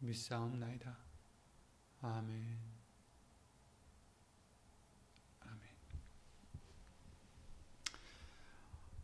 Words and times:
믿사옵나이다. 0.00 0.96
아멘. 2.02 2.78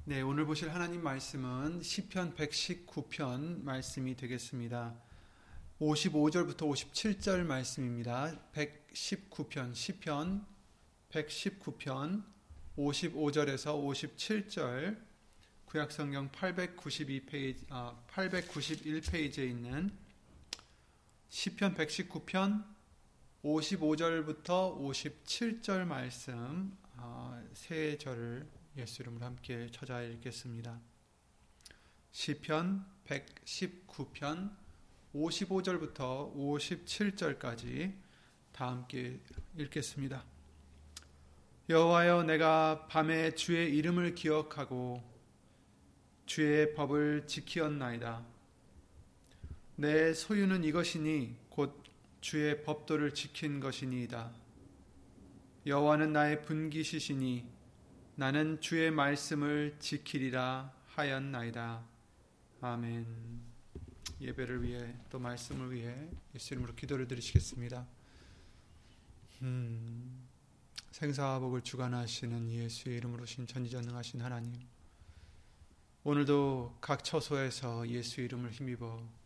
네, 0.07 0.21
오늘 0.21 0.45
보실 0.45 0.69
하나님 0.69 1.03
말씀은 1.03 1.83
시편 1.83 2.35
119편 2.35 3.63
말씀이 3.63 4.15
되겠습니다. 4.15 4.95
55절부터 5.81 6.59
57절 6.59 7.47
말씀입니다. 7.47 8.39
119편 8.53 9.75
시편 9.75 10.47
119편 11.09 12.23
55절에서 12.77 13.83
57절 13.83 15.03
구약성경 15.65 16.31
892페이지 16.33 17.65
아, 17.71 17.97
891페이지에 18.13 19.49
있는 19.49 20.04
시편 21.37 21.75
119편 21.75 22.65
55절부터 23.43 24.79
57절 24.79 25.85
말씀 25.85 26.79
아, 26.97 27.43
세 27.53 27.99
절을 27.99 28.49
예수 28.77 29.03
이름으로 29.03 29.27
함께 29.27 29.69
찾아 29.73 30.01
읽겠습니다. 30.01 30.81
시편 32.13 32.87
119편 33.05 34.55
55절부터 35.13 36.37
57절까지 36.37 37.93
다 38.53 38.69
함께 38.69 39.19
읽겠습니다. 39.59 40.25
여호와여 41.69 42.23
내가 42.23 42.87
밤에 42.87 43.35
주의 43.35 43.77
이름을 43.77 44.15
기억하고 44.15 45.03
주의 46.27 46.73
법을 46.75 47.27
지키었나이다. 47.27 48.34
내 49.77 50.15
소유는 50.15 50.63
이것이니 50.63 51.37
곧 51.51 51.83
주의 52.21 52.63
법도를 52.63 53.13
지킨 53.13 53.59
것이니이다. 53.59 54.33
여호와는 55.67 56.13
나의 56.13 56.43
분기시시니 56.43 57.45
나는 58.15 58.61
주의 58.61 58.91
말씀을 58.93 59.77
지키리라 59.81 60.73
하였나이다. 60.87 61.85
아멘. 62.61 63.07
예배를 64.21 64.63
위해 64.63 64.95
또 65.11 65.19
말씀을 65.19 65.73
위해 65.73 66.09
예수 66.35 66.55
이름으로 66.55 66.75
기도를 66.77 67.09
드리시겠습니다. 67.09 67.85
음, 69.43 70.29
생사복을 70.93 71.63
주관하시는 71.63 72.49
예수의 72.49 72.99
이름으로 72.99 73.27
신 73.27 73.47
전지전능하신 73.49 74.21
하나님 74.23 74.55
오늘도 76.05 76.79
각 76.81 77.03
처소에서 77.03 77.89
예수 77.89 78.21
이름을 78.21 78.53
힘입어 78.53 79.24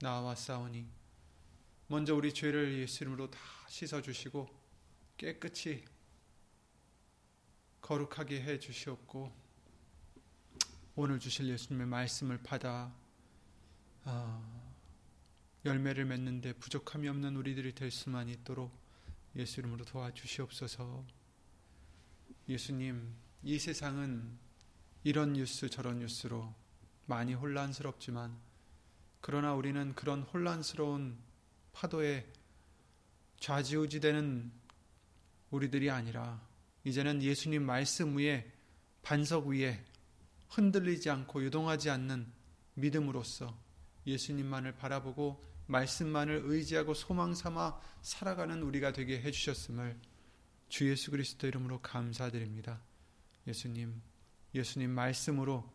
나와 0.00 0.34
싸우니 0.34 0.86
먼저 1.88 2.14
우리 2.14 2.32
죄를 2.32 2.78
예수 2.78 3.04
이름으로 3.04 3.30
다 3.30 3.38
씻어 3.68 4.02
주시고 4.02 4.48
깨끗이 5.16 5.84
거룩하게 7.80 8.42
해 8.42 8.58
주시옵고 8.58 9.32
오늘 10.96 11.18
주실 11.20 11.48
예수님의 11.48 11.86
말씀을 11.86 12.38
받아 12.42 12.92
아, 14.04 14.62
열매를 15.64 16.04
맺는데 16.04 16.54
부족함이 16.54 17.08
없는 17.08 17.36
우리들이 17.36 17.74
될 17.74 17.90
수만 17.90 18.28
있도록 18.28 18.72
예수 19.34 19.60
이름으로 19.60 19.84
도와주시옵소서. 19.84 21.04
예수님, 22.48 23.14
이 23.42 23.58
세상은 23.58 24.38
이런 25.04 25.34
뉴스 25.34 25.68
저런 25.68 25.98
뉴스로 25.98 26.54
많이 27.06 27.34
혼란스럽지만 27.34 28.36
그러나 29.20 29.54
우리는 29.54 29.94
그런 29.94 30.22
혼란스러운 30.22 31.18
파도에 31.72 32.26
좌지우지되는 33.40 34.52
우리들이 35.50 35.90
아니라 35.90 36.40
이제는 36.84 37.22
예수님 37.22 37.64
말씀 37.64 38.16
위에 38.16 38.50
반석 39.02 39.46
위에 39.46 39.84
흔들리지 40.48 41.10
않고 41.10 41.42
유동하지 41.42 41.90
않는 41.90 42.26
믿음으로써 42.74 43.56
예수님만을 44.06 44.76
바라보고 44.76 45.44
말씀만을 45.66 46.42
의지하고 46.44 46.94
소망 46.94 47.34
삼아 47.34 47.80
살아가는 48.02 48.62
우리가 48.62 48.92
되게 48.92 49.20
해주셨음을 49.20 49.98
주 50.68 50.88
예수 50.88 51.10
그리스도 51.10 51.46
이름으로 51.46 51.80
감사드립니다. 51.80 52.80
예수님, 53.46 54.00
예수님 54.54 54.90
말씀으로 54.90 55.72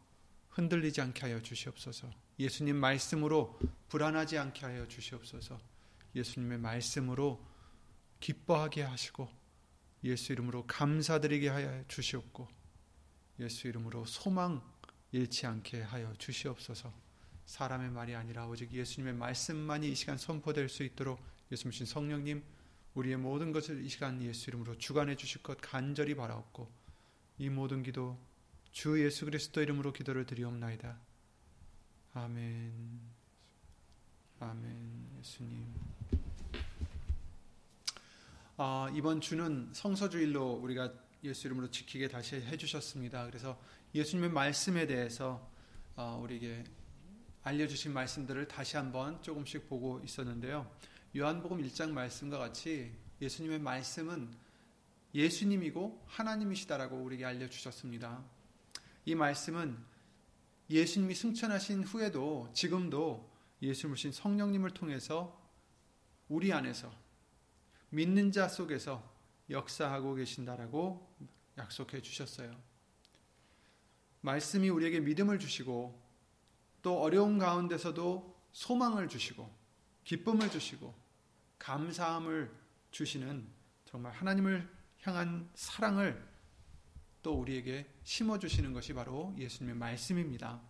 흔들리지 0.49 1.01
않게 1.01 1.21
하여 1.21 1.41
주시옵소서. 1.41 2.09
예수님 2.39 2.75
말씀으로 2.75 3.59
불안하지 3.89 4.37
않게 4.37 4.65
하여 4.65 4.87
주시옵소서. 4.87 5.59
예수님의 6.15 6.57
말씀으로 6.59 7.43
기뻐하게 8.19 8.83
하시고 8.83 9.29
예수 10.03 10.33
이름으로 10.33 10.65
감사드리게 10.67 11.49
하여 11.49 11.83
주시옵고 11.87 12.47
예수 13.39 13.67
이름으로 13.67 14.05
소망 14.05 14.61
잃지 15.11 15.45
않게 15.45 15.81
하여 15.81 16.13
주시옵소서. 16.17 16.93
사람의 17.45 17.91
말이 17.91 18.15
아니라 18.15 18.47
오직 18.47 18.71
예수님의 18.71 19.13
말씀만이 19.15 19.91
이 19.91 19.95
시간 19.95 20.17
선포될 20.17 20.69
수 20.69 20.83
있도록 20.83 21.19
예수님 21.51 21.85
성령님 21.85 22.43
우리의 22.93 23.17
모든 23.17 23.51
것을 23.51 23.83
이 23.83 23.89
시간 23.89 24.21
예수 24.21 24.49
이름으로 24.49 24.77
주관해 24.77 25.15
주실 25.15 25.43
것 25.43 25.57
간절히 25.61 26.15
바라옵고 26.15 26.71
이 27.39 27.49
모든 27.49 27.83
기도 27.83 28.17
주 28.71 29.03
예수 29.03 29.25
그리스도 29.25 29.61
이름으로 29.61 29.91
기도를 29.91 30.25
드리옵나이다. 30.25 30.99
아멘. 32.13 32.99
아멘. 34.41 35.07
예수님. 35.19 35.65
아, 38.57 38.91
이번 38.93 39.21
주는 39.21 39.69
성서주일로 39.71 40.55
우리가 40.55 40.91
예수 41.23 41.47
이름으로 41.47 41.71
지키게 41.71 42.09
다시 42.09 42.35
해주셨습니다. 42.35 43.27
그래서 43.27 43.57
예수님의 43.95 44.29
말씀에 44.31 44.87
대해서 44.87 45.49
어, 45.95 46.19
우리에게 46.21 46.65
알려주신 47.43 47.93
말씀들을 47.93 48.45
다시 48.49 48.75
한번 48.75 49.21
조금씩 49.21 49.69
보고 49.69 50.01
있었는데요. 50.03 50.69
요한복음 51.15 51.63
1장 51.63 51.91
말씀과 51.91 52.37
같이 52.37 52.91
예수님의 53.21 53.59
말씀은 53.59 54.33
예수님이고 55.15 56.03
하나님이시다라고 56.07 56.97
우리에게 56.97 57.23
알려주셨습니다. 57.23 58.21
이 59.05 59.15
말씀은 59.15 59.90
예수님이 60.71 61.13
승천하신 61.13 61.83
후에도 61.83 62.49
지금도 62.53 63.29
예수님이신 63.61 64.11
성령님을 64.13 64.71
통해서 64.71 65.39
우리 66.29 66.53
안에서 66.53 66.91
믿는 67.89 68.31
자 68.31 68.47
속에서 68.47 69.11
역사하고 69.49 70.15
계신다라고 70.15 71.15
약속해 71.57 72.01
주셨어요. 72.01 72.51
말씀이 74.21 74.69
우리에게 74.69 75.01
믿음을 75.01 75.39
주시고 75.39 76.01
또 76.81 77.01
어려운 77.01 77.37
가운데서도 77.37 78.39
소망을 78.53 79.09
주시고 79.09 79.53
기쁨을 80.05 80.49
주시고 80.49 80.95
감사함을 81.59 82.51
주시는 82.91 83.47
정말 83.85 84.13
하나님을 84.13 84.69
향한 85.01 85.49
사랑을 85.53 86.30
또 87.21 87.39
우리에게 87.39 87.87
심어 88.03 88.39
주시는 88.39 88.73
것이 88.73 88.93
바로 88.93 89.33
예수님의 89.37 89.75
말씀입니다. 89.75 90.61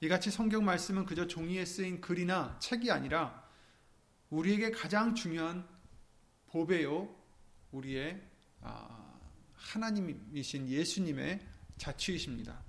이같이 0.00 0.30
성경 0.30 0.64
말씀은 0.64 1.06
그저 1.06 1.26
종이에 1.26 1.64
쓰인 1.64 2.00
글이나 2.00 2.58
책이 2.60 2.90
아니라 2.90 3.48
우리에게 4.30 4.70
가장 4.70 5.14
중요한 5.14 5.66
보배요, 6.48 7.14
우리의 7.72 8.22
아, 8.60 9.20
하나님이신 9.54 10.68
예수님의 10.68 11.40
자취이십니다. 11.76 12.62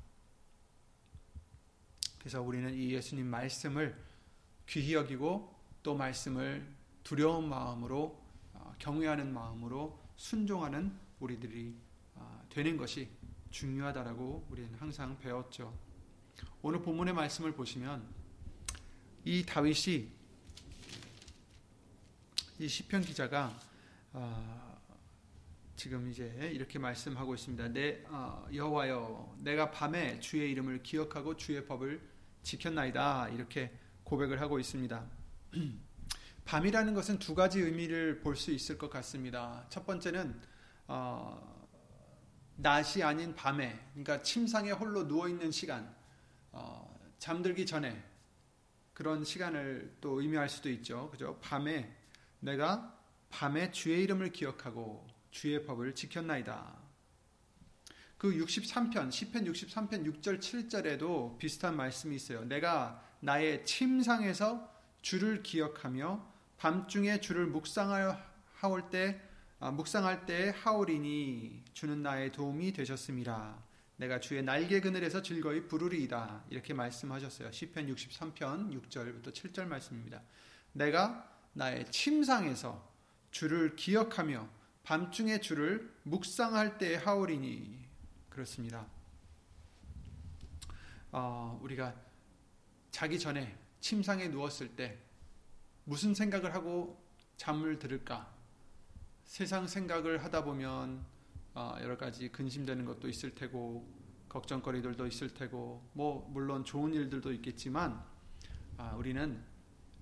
그래서 2.20 2.42
우리는 2.42 2.74
이 2.74 2.92
예수님 2.92 3.28
말씀을 3.28 3.96
귀히 4.68 4.94
여기고 4.94 5.56
또 5.84 5.96
말씀을 5.96 6.68
두려운 7.04 7.48
마음으로 7.48 8.22
아, 8.54 8.74
경외하는 8.80 9.34
마음으로 9.34 10.00
순종하는 10.16 10.98
우리들이 11.20 11.76
아, 11.76 11.89
되는 12.50 12.78
것이 12.78 13.10
중요하다라고 13.52 14.48
우리는 14.50 14.74
항상 14.76 15.18
배웠죠. 15.20 15.78
오늘 16.62 16.82
본문의 16.82 17.14
말씀을 17.14 17.54
보시면 17.54 18.08
이 19.26 19.46
다윗이 19.46 20.10
이 22.60 22.68
시편 22.68 23.02
기자가 23.04 23.58
어, 24.12 24.78
지금 25.76 26.10
이제 26.10 26.52
이렇게 26.54 26.78
말씀하고 26.78 27.36
있습니다. 27.36 27.70
내 27.70 28.04
어, 28.08 28.46
여호와여, 28.54 29.38
내가 29.40 29.72
밤에 29.72 30.20
주의 30.20 30.52
이름을 30.52 30.84
기억하고 30.84 31.38
주의 31.38 31.66
법을 31.66 32.02
지켰나이다. 32.44 33.30
이렇게 33.30 33.72
고백을 34.04 34.42
하고 34.42 34.60
있습니다. 34.60 35.06
밤이라는 36.46 36.94
것은 36.94 37.20
두 37.20 37.36
가지 37.36 37.60
의미를 37.62 38.20
볼 38.20 38.36
수 38.36 38.52
있을 38.52 38.78
것 38.78 38.90
같습니다. 38.90 39.66
첫 39.70 39.86
번째는 39.86 40.42
어, 40.88 41.59
낮이 42.62 43.02
아닌 43.04 43.34
밤에, 43.36 43.80
그러니까 43.94 44.22
침상에 44.22 44.72
홀로 44.72 45.08
누워 45.08 45.30
있는 45.30 45.50
시간, 45.50 45.96
어, 46.52 47.00
잠들기 47.18 47.66
전에 47.66 48.04
그런 48.94 49.24
시간을 49.24 49.96
또 50.02 50.22
의미할 50.22 50.50
수도 50.50 50.70
있죠. 50.70 51.10
그죠? 51.10 51.40
밤에 51.42 51.96
내가 52.42 52.98
밤에 53.30 53.72
주의 53.72 54.04
이름을 54.04 54.34
기억하고 54.34 55.08
주의 55.32 55.66
법을 55.66 55.96
지켰나이다. 55.96 56.78
그 58.18 58.32
63편, 58.32 59.10
10편 59.10 59.50
63편 59.50 60.22
6절 60.22 60.40
7절에도 60.40 61.38
비슷한 61.38 61.78
말씀이 61.78 62.14
있어요. 62.14 62.44
내가 62.44 63.02
나의 63.22 63.66
침상에서 63.66 64.70
주를 65.02 65.44
기억하며 65.44 66.28
밤중에 66.58 67.22
주를 67.22 67.48
묵상하올 67.48 68.90
때 68.92 69.22
아, 69.24 69.29
묵상할 69.60 70.26
때 70.26 70.54
하오리니 70.58 71.64
주는 71.74 72.02
나의 72.02 72.32
도움이 72.32 72.72
되셨음이라. 72.74 73.62
내가 73.98 74.22
주의 74.22 74.42
날개 74.42 74.80
그늘에서 74.80 75.22
즐거이 75.22 75.68
부르리이다. 75.68 76.46
이렇게 76.50 76.74
말씀하셨어요. 76.74 77.52
시편 77.52 77.94
63편 77.94 78.90
6절부터 78.90 79.34
7절 79.34 79.66
말씀입니다. 79.66 80.22
내가 80.72 81.30
나의 81.52 81.92
침상에서 81.92 82.90
주를 83.32 83.76
기억하며 83.76 84.48
밤중에 84.84 85.42
주를 85.42 85.94
묵상할 86.04 86.78
때 86.78 86.96
하오리니 86.96 87.86
그렇습니다. 88.30 88.88
어, 91.12 91.60
우리가 91.62 91.94
자기 92.92 93.20
전에 93.20 93.58
침상에 93.82 94.30
누웠을 94.30 94.70
때 94.70 94.98
무슨 95.84 96.14
생각을 96.14 96.54
하고 96.54 97.04
잠을 97.36 97.78
들을까? 97.80 98.39
세상 99.30 99.68
생각을 99.68 100.24
하다 100.24 100.44
보면 100.44 101.06
어, 101.54 101.78
여러 101.82 101.96
가지 101.96 102.30
근심되는 102.30 102.84
것도 102.84 103.08
있을 103.08 103.36
테고 103.36 103.88
걱정거리들도 104.28 105.06
있을 105.06 105.36
테고 105.36 105.88
뭐 105.94 106.28
물론 106.34 106.66
좋은 106.66 106.92
일들도 106.96 107.32
있겠지만 107.34 108.04
아, 108.78 108.96
우리는 108.96 109.40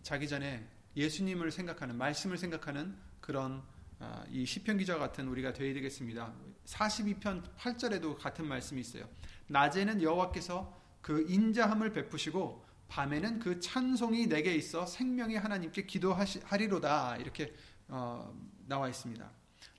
자기 0.02 0.30
전에 0.30 0.66
예수님을 0.96 1.52
생각하는 1.52 1.98
말씀을 1.98 2.38
생각하는 2.38 2.96
그런 3.20 3.62
아, 4.00 4.24
이 4.30 4.46
시편 4.46 4.78
기자 4.78 4.98
같은 4.98 5.28
우리가 5.28 5.52
되어야 5.52 5.74
되겠습니다. 5.74 6.34
42편 6.64 7.54
8절에도 7.58 8.18
같은 8.18 8.48
말씀이 8.48 8.80
있어요. 8.80 9.10
낮에는 9.48 10.02
여호와께서 10.02 10.74
그 11.02 11.26
인자함을 11.30 11.92
베푸시고 11.92 12.66
밤에는 12.88 13.40
그 13.40 13.60
찬송이 13.60 14.28
내게 14.28 14.56
있어 14.56 14.86
생명의 14.86 15.38
하나님께 15.38 15.86
기도하리로다 15.86 17.18
이렇게 17.18 17.54
어, 17.90 18.34
나와 18.68 18.88
있습니다. 18.90 19.30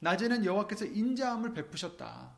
낮에는 0.00 0.44
여호와께서 0.44 0.86
인자함을 0.86 1.54
베푸셨다. 1.54 2.30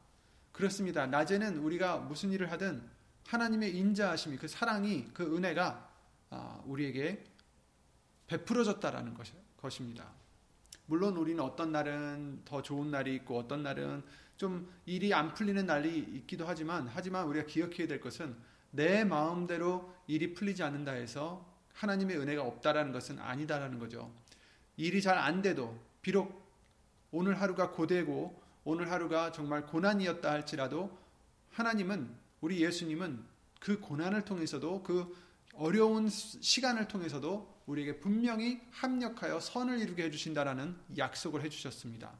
그렇습니다. 0.52 1.06
낮에는 1.06 1.58
우리가 1.58 1.98
무슨 1.98 2.32
일을 2.32 2.50
하든 2.52 2.82
하나님의 3.26 3.76
인자하심이 3.76 4.36
그 4.36 4.48
사랑이 4.48 5.08
그 5.14 5.36
은혜가 5.36 5.88
아, 6.30 6.62
우리에게 6.66 7.24
베풀어졌다라는 8.26 9.16
것입니다. 9.56 10.12
물론 10.86 11.16
우리는 11.16 11.42
어떤 11.42 11.72
날은 11.72 12.42
더 12.44 12.62
좋은 12.62 12.90
날이 12.90 13.14
있고 13.16 13.38
어떤 13.38 13.62
날은 13.62 14.02
좀 14.36 14.72
일이 14.86 15.12
안 15.14 15.34
풀리는 15.34 15.64
날이 15.66 15.98
있기도 15.98 16.46
하지만 16.46 16.88
하지만 16.92 17.26
우리가 17.26 17.46
기억해야 17.46 17.86
될 17.86 18.00
것은 18.00 18.34
내 18.70 19.04
마음대로 19.04 19.94
일이 20.06 20.34
풀리지 20.34 20.62
않는다 20.62 20.92
해서 20.92 21.46
하나님의 21.74 22.18
은혜가 22.18 22.42
없다라는 22.42 22.92
것은 22.92 23.18
아니다라는 23.18 23.78
거죠. 23.78 24.12
일이 24.76 25.02
잘 25.02 25.18
안 25.18 25.42
돼도 25.42 25.78
비록 26.02 26.39
오늘 27.12 27.40
하루가 27.40 27.70
고되고 27.70 28.40
오늘 28.64 28.90
하루가 28.90 29.32
정말 29.32 29.66
고난이었다 29.66 30.30
할지라도 30.30 30.96
하나님은 31.50 32.14
우리 32.40 32.62
예수님은 32.62 33.24
그 33.58 33.80
고난을 33.80 34.24
통해서도 34.24 34.82
그 34.82 35.14
어려운 35.54 36.08
시간을 36.08 36.88
통해서도 36.88 37.60
우리에게 37.66 37.98
분명히 37.98 38.60
합력하여 38.70 39.40
선을 39.40 39.80
이루게 39.80 40.04
해주신다라는 40.04 40.76
약속을 40.96 41.42
해주셨습니다. 41.42 42.12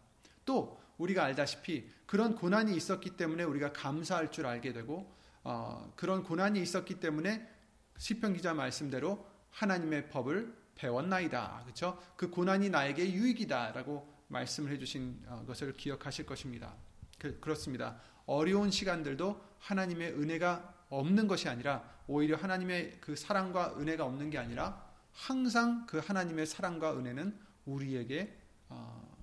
또 0.45 0.81
우리가 0.99 1.25
알다시피 1.25 1.89
그런 2.07 2.35
고난이 2.35 2.75
있었기 2.77 3.17
때문에 3.17 3.45
우리가 3.45 3.73
감사할 3.73 4.31
줄 4.31 4.47
알게 4.47 4.73
되고 4.73 5.11
어, 5.43 5.93
그런 5.97 6.23
고난이 6.23 6.61
있었기 6.61 7.01
때문에 7.01 7.49
시편 7.97 8.35
기자 8.35 8.53
말씀대로 8.53 9.27
하나님의 9.51 10.11
법을 10.11 10.55
배웠나이다. 10.75 11.61
그렇죠? 11.65 11.99
그 12.17 12.31
고난이 12.31 12.71
나에게 12.71 13.13
유익이다라고 13.13 14.20
말씀을 14.31 14.73
해주신 14.73 15.25
어, 15.27 15.45
것을 15.47 15.73
기억하실 15.75 16.25
것입니다. 16.27 16.75
그, 17.19 17.39
그렇습니다. 17.41 18.01
어려운 18.27 18.71
시간들도 18.71 19.45
하나님의 19.59 20.13
은혜가 20.13 20.87
없는 20.89 21.29
것이 21.29 21.49
아니라 21.49 21.89
오히려 22.07 22.37
하나님의 22.37 22.99
그 23.01 23.15
사랑과 23.15 23.77
은혜가 23.79 24.05
없는 24.05 24.31
게 24.31 24.39
아니라 24.39 24.89
항상 25.13 25.87
그 25.87 25.99
하나님의 25.99 26.47
사랑과 26.47 26.97
은혜는 26.97 27.39
우리에게 27.67 28.37
어, 28.69 29.17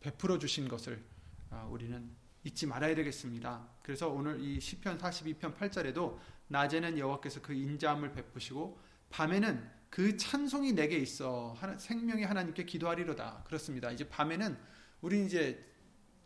베풀어 0.00 0.38
주신 0.38 0.68
것을 0.68 1.04
어, 1.50 1.68
우리는 1.70 2.10
잊지 2.44 2.66
말아야 2.66 2.94
되겠습니다. 2.94 3.68
그래서 3.82 4.08
오늘 4.08 4.40
이 4.40 4.60
시편 4.60 4.98
42편 4.98 5.56
8절에도 5.56 6.18
낮에는 6.48 6.98
여호와께서 6.98 7.42
그 7.42 7.52
인자함을 7.52 8.12
베푸시고 8.12 8.80
밤에는 9.10 9.81
그 9.92 10.16
찬송이 10.16 10.72
내게 10.72 10.96
있어 10.96 11.54
생명의 11.76 12.24
하나님께 12.24 12.64
기도하리로다. 12.64 13.44
그렇습니다. 13.46 13.90
이제 13.90 14.08
밤에는 14.08 14.56
우리 15.02 15.26
이제 15.26 15.62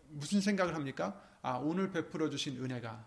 무슨 0.08 0.40
생각을 0.40 0.76
합니까? 0.76 1.20
아, 1.42 1.56
오늘 1.56 1.90
베풀어 1.90 2.30
주신 2.30 2.62
은혜가 2.62 3.04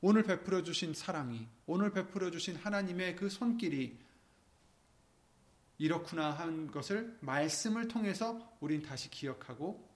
오늘 0.00 0.22
베풀어 0.22 0.62
주신 0.62 0.94
사랑이 0.94 1.46
오늘 1.66 1.92
베풀어 1.92 2.30
주신 2.30 2.56
하나님의 2.56 3.16
그 3.16 3.28
손길이 3.28 4.00
이렇구나 5.76 6.30
한 6.30 6.70
것을 6.70 7.18
말씀을 7.20 7.86
통해서 7.86 8.56
우린 8.60 8.80
다시 8.80 9.10
기억하고 9.10 9.86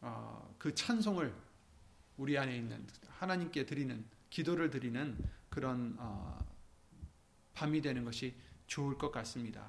어, 0.00 0.56
그 0.58 0.74
찬송을 0.74 1.32
우리 2.16 2.36
안에 2.36 2.56
있는 2.56 2.84
하나님께 3.10 3.64
드리는 3.64 4.04
기도를 4.28 4.70
드리는 4.70 5.16
그런 5.50 5.94
어, 6.00 6.36
밤이 7.54 7.80
되는 7.80 8.04
것이 8.04 8.34
좋을 8.66 8.98
것 8.98 9.10
같습니다. 9.12 9.68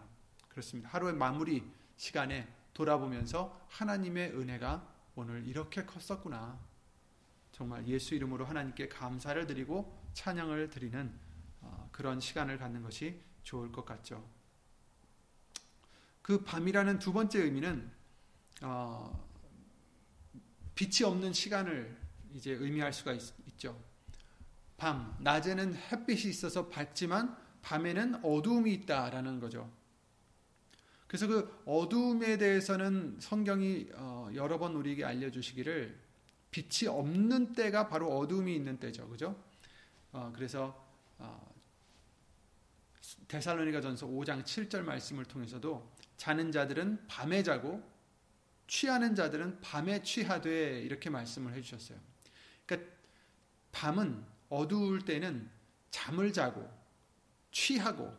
그렇습니다. 0.50 0.90
하루의 0.90 1.14
마무리 1.14 1.64
시간에 1.98 2.48
돌아보면서 2.74 3.60
하나님의 3.70 4.32
은혜가 4.32 4.88
오늘 5.16 5.46
이렇게 5.48 5.86
컸었구나. 5.86 6.60
정말 7.52 7.88
예수 7.88 8.14
이름으로 8.14 8.46
하나님께 8.46 8.88
감사를 8.88 9.48
드리고 9.48 10.00
찬양을 10.14 10.70
드리는 10.70 11.12
어, 11.62 11.90
그런 11.92 12.20
시간을 12.20 12.60
갖는 12.60 12.84
것이 12.84 13.20
좋을 13.44 13.72
것 13.72 13.84
같죠. 13.84 14.24
그 16.22 16.44
밤이라는 16.44 17.00
두 17.00 17.14
번째 17.14 17.42
의미는 17.42 17.90
어, 18.62 19.28
빛이 20.76 21.04
없는 21.04 21.34
시간을 21.34 21.98
이제 22.36 22.52
의미할 22.52 22.94
수가 22.94 23.14
있, 23.14 23.22
죠 23.58 23.82
밤, 24.78 25.18
낮에는 25.22 25.74
햇빛이 25.74 26.30
있어서 26.30 26.68
밝지만 26.68 27.36
밤에는 27.68 28.24
어두움이 28.24 28.74
있다라는 28.74 29.42
거죠. 29.42 29.70
그래서 31.06 31.28
그 31.28 31.64
어두움에 31.66 32.38
대해서는 32.38 33.18
성경이 33.20 33.90
어, 33.96 34.30
여러 34.36 34.58
번 34.58 34.74
우리에게 34.76 35.04
알려주시기를 35.04 36.00
빛이 36.50 36.88
없는 36.88 37.52
때가 37.54 37.90
바로 37.90 38.18
어두움이 38.18 38.56
있는 38.56 38.80
때죠. 38.80 39.10
그죠? 39.10 39.36
어, 40.14 40.32
그래서 40.34 40.82
어, 41.18 41.54
데살로니가 43.28 43.82
전서 43.82 44.08
5장 44.08 44.44
7절 44.44 44.84
말씀을 44.84 45.26
통해서도 45.26 45.92
자는 46.16 46.54
자들은 46.54 47.08
밤에 47.08 47.44
자고 47.44 47.84
취하는 48.68 49.14
자들은 49.14 49.60
밤에 49.60 50.02
취하되 50.04 50.82
이렇게 50.84 51.10
말씀을 51.10 51.54
해 51.54 51.62
주셨어요. 51.62 52.00
그러니까 52.66 52.90
밤은 53.74 54.24
어두울 54.48 55.04
때는 55.04 55.50
잠을 55.92 56.32
자고 56.32 56.77
취하고 57.58 58.16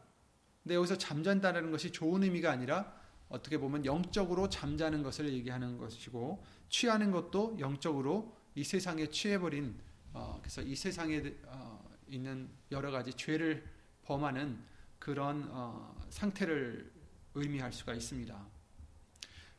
근데 0.65 0.75
여기서 0.75 0.99
잠잔다는 0.99 1.71
것이 1.71 1.93
좋은 1.93 2.25
의미가 2.25 2.51
아니라 2.51 2.93
어떻게 3.29 3.57
보면 3.57 3.85
영적으로 3.85 4.49
잠자는 4.49 5.05
것을 5.05 5.33
얘기하는 5.33 5.79
것이고 5.79 6.45
취하는 6.69 7.13
것도 7.13 7.57
영적으로 7.61 8.37
이 8.57 8.65
세상에 8.65 9.07
취해버린 9.07 9.79
어, 10.13 10.39
그래서 10.41 10.61
이 10.63 10.75
세상에 10.75 11.23
어, 11.47 11.89
있는 12.09 12.51
여러 12.73 12.91
가지 12.91 13.13
죄를 13.15 13.65
범하는 14.03 14.59
그런 14.99 15.49
어, 15.53 15.97
상태를 16.11 16.91
의미할 17.35 17.73
수가 17.73 17.95
있습니다. 17.95 18.47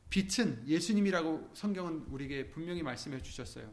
빛은 0.09 0.67
예수님이라고 0.67 1.51
성경은 1.53 2.07
우리에게 2.09 2.49
분명히 2.49 2.83
말씀해 2.83 3.21
주셨어요. 3.21 3.71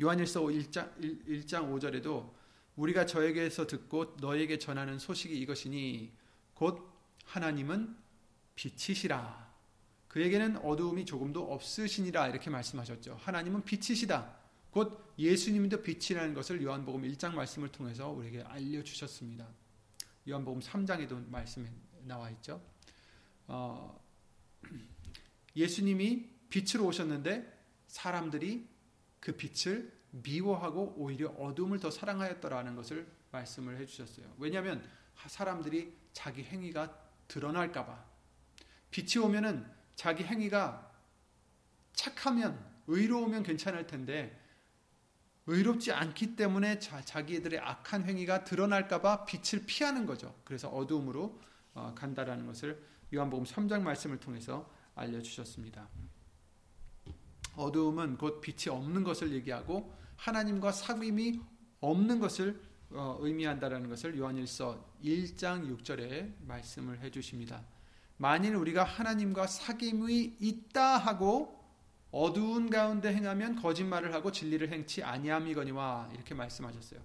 요한일서 0.00 0.40
1장, 0.40 0.90
1, 1.00 1.46
장 1.46 1.72
5절에도 1.72 2.41
우리가 2.76 3.06
저에게서 3.06 3.66
듣고 3.66 4.16
너에게 4.20 4.58
전하는 4.58 4.98
소식이 4.98 5.38
이것이니 5.38 6.12
곧 6.54 6.90
하나님은 7.24 7.96
빛이시라. 8.54 9.52
그에게는 10.08 10.58
어두움이 10.58 11.06
조금도 11.06 11.52
없으시니라 11.52 12.28
이렇게 12.28 12.50
말씀하셨죠. 12.50 13.18
하나님은 13.20 13.64
빛이시다. 13.64 14.36
곧 14.70 15.14
예수님도 15.18 15.82
빛이라는 15.82 16.34
것을 16.34 16.62
요한복음 16.62 17.02
1장 17.02 17.34
말씀을 17.34 17.70
통해서 17.70 18.08
우리에게 18.10 18.42
알려 18.42 18.82
주셨습니다. 18.82 19.46
요한복음 20.28 20.60
3장에도 20.60 21.28
말씀에 21.28 21.70
나와 22.04 22.30
있죠. 22.30 22.62
어, 23.46 24.02
예수님이 25.56 26.28
빛으로 26.48 26.86
오셨는데 26.86 27.60
사람들이 27.86 28.66
그 29.20 29.36
빛을 29.36 29.92
미워하고 30.12 30.94
오히려 30.96 31.30
어둠을 31.30 31.80
더 31.80 31.90
사랑하였더라는 31.90 32.76
것을 32.76 33.06
말씀을 33.30 33.78
해주셨어요. 33.78 34.26
왜냐하면 34.38 34.86
사람들이 35.26 35.96
자기 36.12 36.42
행위가 36.44 36.94
드러날까봐 37.28 38.04
빛이 38.90 39.24
오면은 39.24 39.66
자기 39.94 40.22
행위가 40.24 40.90
착하면 41.94 42.62
의로우면 42.86 43.42
괜찮을 43.42 43.86
텐데 43.86 44.38
의롭지 45.46 45.92
않기 45.92 46.36
때문에 46.36 46.78
자, 46.78 47.00
자기들의 47.00 47.58
악한 47.58 48.04
행위가 48.04 48.44
드러날까봐 48.44 49.24
빛을 49.24 49.64
피하는 49.66 50.06
거죠. 50.06 50.34
그래서 50.44 50.68
어두움으로 50.68 51.40
어, 51.74 51.94
간다라는 51.96 52.46
것을 52.46 52.84
요한복음 53.12 53.44
3장 53.44 53.82
말씀을 53.82 54.20
통해서 54.20 54.70
알려주셨습니다. 54.94 55.88
어두움은 57.56 58.18
곧 58.18 58.40
빛이 58.40 58.74
없는 58.74 59.04
것을 59.04 59.32
얘기하고 59.32 59.92
하나님과 60.22 60.70
사귐이 60.70 61.42
없는 61.80 62.20
것을 62.20 62.62
어, 62.90 63.16
의미한다라는 63.20 63.88
것을 63.88 64.16
요한일서 64.16 64.92
1장 65.02 65.66
6절에 65.76 66.34
말씀을 66.46 67.00
해 67.00 67.10
주십니다. 67.10 67.64
만일 68.18 68.54
우리가 68.54 68.84
하나님과 68.84 69.46
사귐이 69.46 70.36
있다 70.38 70.98
하고 70.98 71.60
어두운 72.12 72.70
가운데 72.70 73.12
행하면 73.12 73.56
거짓말을 73.56 74.14
하고 74.14 74.30
진리를 74.30 74.70
행치 74.70 75.02
아니함이거니와 75.02 76.10
이렇게 76.12 76.34
말씀하셨어요. 76.34 77.00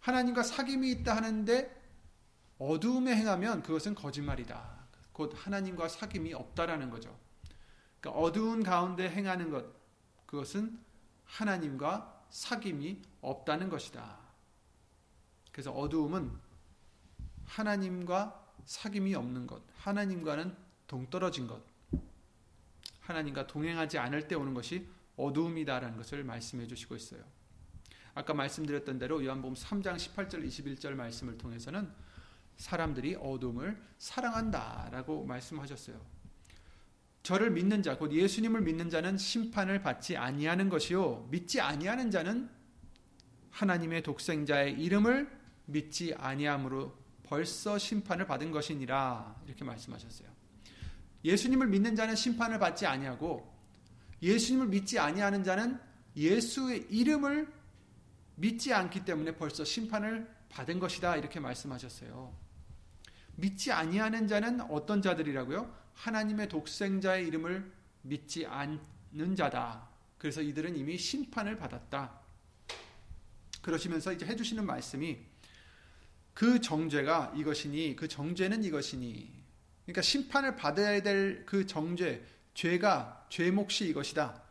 하나님과 0.00 0.42
사귐이 0.42 1.00
있다 1.00 1.16
하는데 1.16 1.74
어두움에 2.58 3.16
행하면 3.16 3.62
그것은 3.62 3.94
거짓말이다. 3.94 4.76
곧 5.12 5.32
하나님과 5.34 5.86
사귐이 5.86 6.34
없다라는 6.34 6.90
거죠. 6.90 7.18
그러니까 8.00 8.20
어두운 8.20 8.62
가운데 8.62 9.08
행하는 9.08 9.50
것 9.50 9.64
그것은 10.26 10.78
하나님과 11.24 12.17
사귐이 12.30 13.02
없다는 13.20 13.68
것이다. 13.68 14.18
그래서 15.52 15.72
어두움은 15.72 16.30
하나님과 17.44 18.54
사귐이 18.64 19.14
없는 19.14 19.46
것, 19.46 19.62
하나님과는 19.76 20.54
동떨어진 20.86 21.46
것, 21.46 21.62
하나님과 23.00 23.46
동행하지 23.46 23.98
않을 23.98 24.28
때 24.28 24.34
오는 24.34 24.54
것이 24.54 24.86
어두움이다라는 25.16 25.96
것을 25.96 26.24
말씀해 26.24 26.66
주시고 26.66 26.94
있어요. 26.96 27.22
아까 28.14 28.34
말씀드렸던 28.34 28.98
대로 28.98 29.24
요한복음 29.24 29.54
3장 29.54 29.96
18절 29.96 30.46
21절 30.46 30.94
말씀을 30.94 31.38
통해서는 31.38 31.90
사람들이 32.56 33.14
어둠을 33.14 33.80
사랑한다라고 33.98 35.24
말씀하셨어요. 35.24 36.17
저를 37.28 37.50
믿는 37.50 37.82
자, 37.82 37.98
곧 37.98 38.10
예수님을 38.10 38.62
믿는 38.62 38.88
자는 38.88 39.18
심판을 39.18 39.82
받지 39.82 40.16
아니하는 40.16 40.70
것이요 40.70 41.28
믿지 41.30 41.60
아니하는 41.60 42.10
자는 42.10 42.48
하나님의 43.50 44.02
독생자의 44.02 44.80
이름을 44.80 45.30
믿지 45.66 46.14
아니함으로 46.14 46.96
벌써 47.24 47.76
심판을 47.76 48.26
받은 48.26 48.50
것이니라 48.50 49.42
이렇게 49.44 49.62
말씀하셨어요. 49.62 50.26
예수님을 51.22 51.66
믿는 51.66 51.96
자는 51.96 52.16
심판을 52.16 52.58
받지 52.58 52.86
아니하고 52.86 53.54
예수님을 54.22 54.68
믿지 54.68 54.98
아니하는 54.98 55.44
자는 55.44 55.78
예수의 56.16 56.86
이름을 56.88 57.46
믿지 58.36 58.72
않기 58.72 59.04
때문에 59.04 59.36
벌써 59.36 59.66
심판을 59.66 60.26
받은 60.48 60.78
것이다 60.78 61.16
이렇게 61.16 61.40
말씀하셨어요. 61.40 62.34
믿지 63.36 63.70
아니하는 63.70 64.28
자는 64.28 64.62
어떤 64.62 65.02
자들이라고요? 65.02 65.87
하나님의 65.98 66.48
독생자의 66.48 67.26
이름을 67.26 67.70
믿지 68.02 68.46
않는 68.46 69.34
자다. 69.36 69.88
그래서 70.16 70.40
이들은 70.40 70.76
이미 70.76 70.96
심판을 70.96 71.56
받았다. 71.56 72.20
그러시면서 73.62 74.12
이제 74.12 74.24
해주시는 74.24 74.64
말씀이 74.64 75.18
그 76.34 76.60
정죄가 76.60 77.34
이것이니 77.36 77.96
그 77.96 78.06
정죄는 78.06 78.62
이것이니 78.62 79.38
그러니까 79.82 80.02
심판을 80.02 80.54
받아야 80.56 81.02
될 81.02 81.44
그 81.44 81.66
정죄 81.66 82.24
죄가 82.54 83.26
죄 83.28 83.50
몫이 83.50 83.88
이것이다 83.88 84.42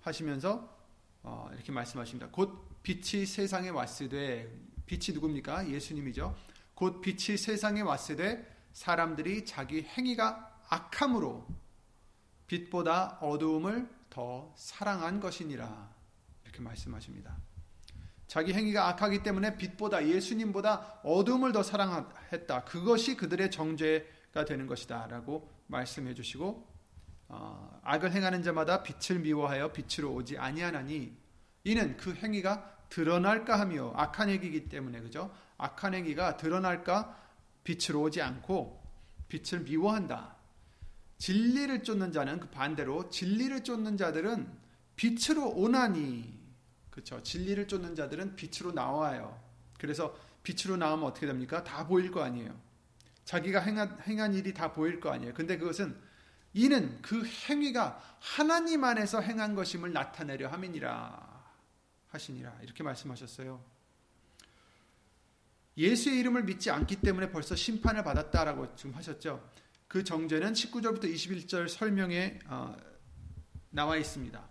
하시면서 0.00 0.74
어, 1.22 1.50
이렇게 1.52 1.72
말씀하십니다. 1.72 2.28
곧 2.30 2.82
빛이 2.82 3.26
세상에 3.26 3.68
왔으되 3.70 4.50
빛이 4.86 5.14
누굽니까? 5.14 5.70
예수님이죠. 5.70 6.36
곧 6.74 7.00
빛이 7.00 7.36
세상에 7.36 7.80
왔으되 7.80 8.54
사람들이 8.72 9.44
자기 9.44 9.82
행위가 9.82 10.53
악함으로 10.68 11.46
빛보다 12.46 13.18
어두움을 13.20 13.88
더 14.10 14.52
사랑한 14.56 15.20
것이니라 15.20 15.90
이렇게 16.44 16.60
말씀하십니다. 16.60 17.36
자기 18.26 18.52
행위가 18.52 18.88
악하기 18.88 19.22
때문에 19.22 19.56
빛보다 19.56 20.06
예수님보다 20.06 21.00
어둠을 21.04 21.52
더 21.52 21.62
사랑했다. 21.62 22.64
그것이 22.64 23.16
그들의 23.16 23.50
정죄가 23.50 24.44
되는 24.44 24.66
것이다라고 24.66 25.50
말씀해 25.66 26.14
주시고 26.14 26.74
어, 27.28 27.80
악을 27.82 28.12
행하는 28.12 28.42
자마다 28.42 28.82
빛을 28.82 29.20
미워하여 29.20 29.72
빛으로 29.72 30.12
오지 30.14 30.38
아니하나니 30.38 31.16
이는 31.64 31.96
그 31.96 32.14
행위가 32.14 32.74
드러날까 32.88 33.58
하며 33.58 33.92
악한 33.96 34.28
행위이기 34.28 34.68
때문에 34.68 35.00
그죠? 35.00 35.34
악한 35.58 35.94
행위가 35.94 36.36
드러날까 36.36 37.18
빛으로 37.64 38.02
오지 38.02 38.22
않고 38.22 38.82
빛을 39.28 39.62
미워한다. 39.62 40.33
진리를 41.18 41.82
쫓는 41.82 42.12
자는 42.12 42.40
그 42.40 42.48
반대로 42.50 43.08
진리를 43.08 43.64
쫓는 43.64 43.96
자들은 43.96 44.46
빛으로 44.96 45.50
오나니 45.50 46.44
그렇죠. 46.90 47.22
진리를 47.22 47.66
쫓는 47.66 47.94
자들은 47.94 48.36
빛으로 48.36 48.72
나와요. 48.72 49.42
그래서 49.78 50.16
빛으로 50.42 50.76
나오면 50.76 51.06
어떻게 51.06 51.26
됩니까? 51.26 51.64
다 51.64 51.86
보일 51.86 52.10
거 52.10 52.22
아니에요. 52.22 52.56
자기가 53.24 53.60
행한, 53.60 53.98
행한 54.06 54.34
일이 54.34 54.54
다 54.54 54.72
보일 54.72 55.00
거 55.00 55.10
아니에요. 55.10 55.34
근데 55.34 55.56
그것은 55.58 55.98
이는 56.52 57.00
그 57.02 57.26
행위가 57.26 58.00
하나님 58.20 58.84
안에서 58.84 59.20
행한 59.20 59.54
것임을 59.54 59.92
나타내려 59.92 60.48
함이니라 60.48 61.44
하시니라 62.08 62.60
이렇게 62.62 62.84
말씀하셨어요. 62.84 63.60
예수의 65.76 66.20
이름을 66.20 66.44
믿지 66.44 66.70
않기 66.70 66.96
때문에 67.00 67.30
벌써 67.30 67.56
심판을 67.56 68.04
받았다라고 68.04 68.76
지금 68.76 68.94
하셨죠. 68.94 69.50
그 69.88 70.02
정죄는 70.04 70.52
19절부터 70.52 71.04
21절 71.04 71.68
설명에 71.68 72.38
어, 72.46 72.76
나와 73.70 73.96
있습니다. 73.96 74.48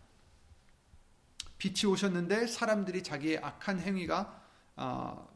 빛이 1.58 1.92
오셨는데 1.92 2.48
사람들이 2.48 3.04
자기의 3.04 3.40
악한 3.40 3.80
행위가 3.80 4.44
어, 4.76 5.34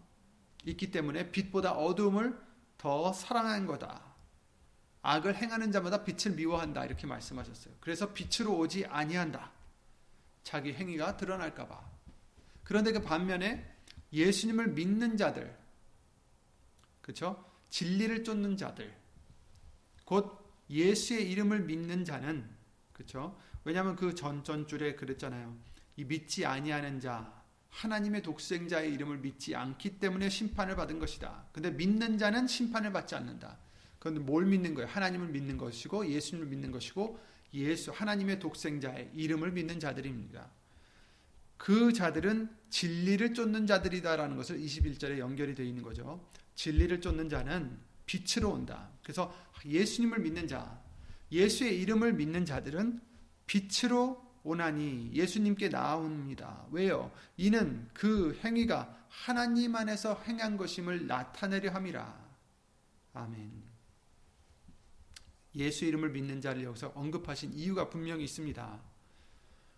있기 0.66 0.92
때문에 0.92 1.32
빛보다 1.32 1.72
어둠을 1.72 2.38
더 2.77 3.13
사랑한 3.13 3.66
거다. 3.66 4.04
악을 5.01 5.36
행하는 5.36 5.72
자마다 5.72 6.04
빛을 6.04 6.36
미워한다 6.36 6.86
이렇게 6.86 7.08
말씀하셨어요. 7.08 7.75
그래서 7.80 8.12
빛으로 8.13 8.58
오지 8.58 8.86
아니한다. 8.88 9.51
자기 10.44 10.74
행위가 10.74 11.18
드러날까 11.18 11.68
봐. 11.68 11.89
그런데 12.63 12.92
그 12.92 13.01
반면에 13.01 13.74
예수님을 14.12 14.70
믿는 14.70 15.16
자들, 15.16 15.58
그렇죠? 17.01 17.46
진리를 17.70 18.24
쫓는 18.24 18.58
자들. 18.58 18.94
곧 20.08 20.40
예수의 20.70 21.30
이름을 21.32 21.64
믿는 21.64 22.06
자는 22.06 22.50
그렇죠? 22.94 23.38
왜냐하면 23.66 23.98
그 23.98 24.16
전전 24.16 24.66
줄에 24.66 24.96
그랬잖아요. 24.96 25.54
이 25.98 26.06
믿지 26.06 26.46
아니하는 26.46 27.02
자 27.02 27.44
하나님의 27.72 28.24
독생자의 28.24 28.94
이름을 28.94 29.18
믿지 29.18 29.54
않기 29.54 30.00
때문에 30.00 30.30
심판을 30.30 30.78
받은 30.78 31.00
것이다. 31.00 31.48
근데 31.52 31.72
믿는 31.72 32.18
자는 32.18 32.48
심판을 32.48 32.94
받지 32.94 33.16
않는다. 33.16 33.58
그런데 34.00 34.22
뭘 34.22 34.46
믿는 34.46 34.76
거예요? 34.76 34.90
하나님을 34.90 35.28
믿는 35.28 35.58
것이고 35.58 36.08
예수님을 36.08 36.48
믿는 36.48 36.72
것이고 36.72 37.20
예수 37.54 37.92
하나님의 37.92 38.40
독생자의 38.40 39.12
이름을 39.14 39.52
믿는 39.52 39.82
자들입니다. 39.82 40.50
그 41.58 41.92
자들은 41.92 42.50
진리를 42.70 43.34
쫓는 43.34 43.68
자들이다라는 43.68 44.38
것을 44.38 44.58
21절에 44.58 45.18
연결이 45.18 45.54
되어 45.54 45.66
있는 45.66 45.84
거죠. 45.84 46.26
진리를 46.56 47.02
쫓는 47.02 47.28
자는 47.28 47.78
빛으로 48.06 48.52
온다. 48.52 48.90
그래서 49.08 49.34
예수님을 49.66 50.20
믿는 50.20 50.50
자, 50.50 50.84
예수의 51.32 51.80
이름을 51.80 52.12
믿는 52.12 52.44
자들은 52.44 53.00
빛으로 53.46 54.22
오나니 54.44 55.12
예수님께 55.14 55.70
나옵니다. 55.70 56.66
왜요? 56.72 57.10
이는 57.38 57.88
그 57.94 58.38
행위가 58.44 59.06
하나님 59.08 59.78
안에서 59.78 60.22
행한 60.24 60.58
것임을 60.58 61.08
나타내려 61.08 61.72
함이라. 61.72 62.28
아멘. 63.14 63.64
예수 65.56 65.86
이름을 65.86 66.10
믿는 66.10 66.42
자를 66.42 66.66
여기서 66.66 66.92
언급하신 66.94 67.54
이유가 67.54 67.90
분명히 67.90 68.26
있습니다. 68.26 68.82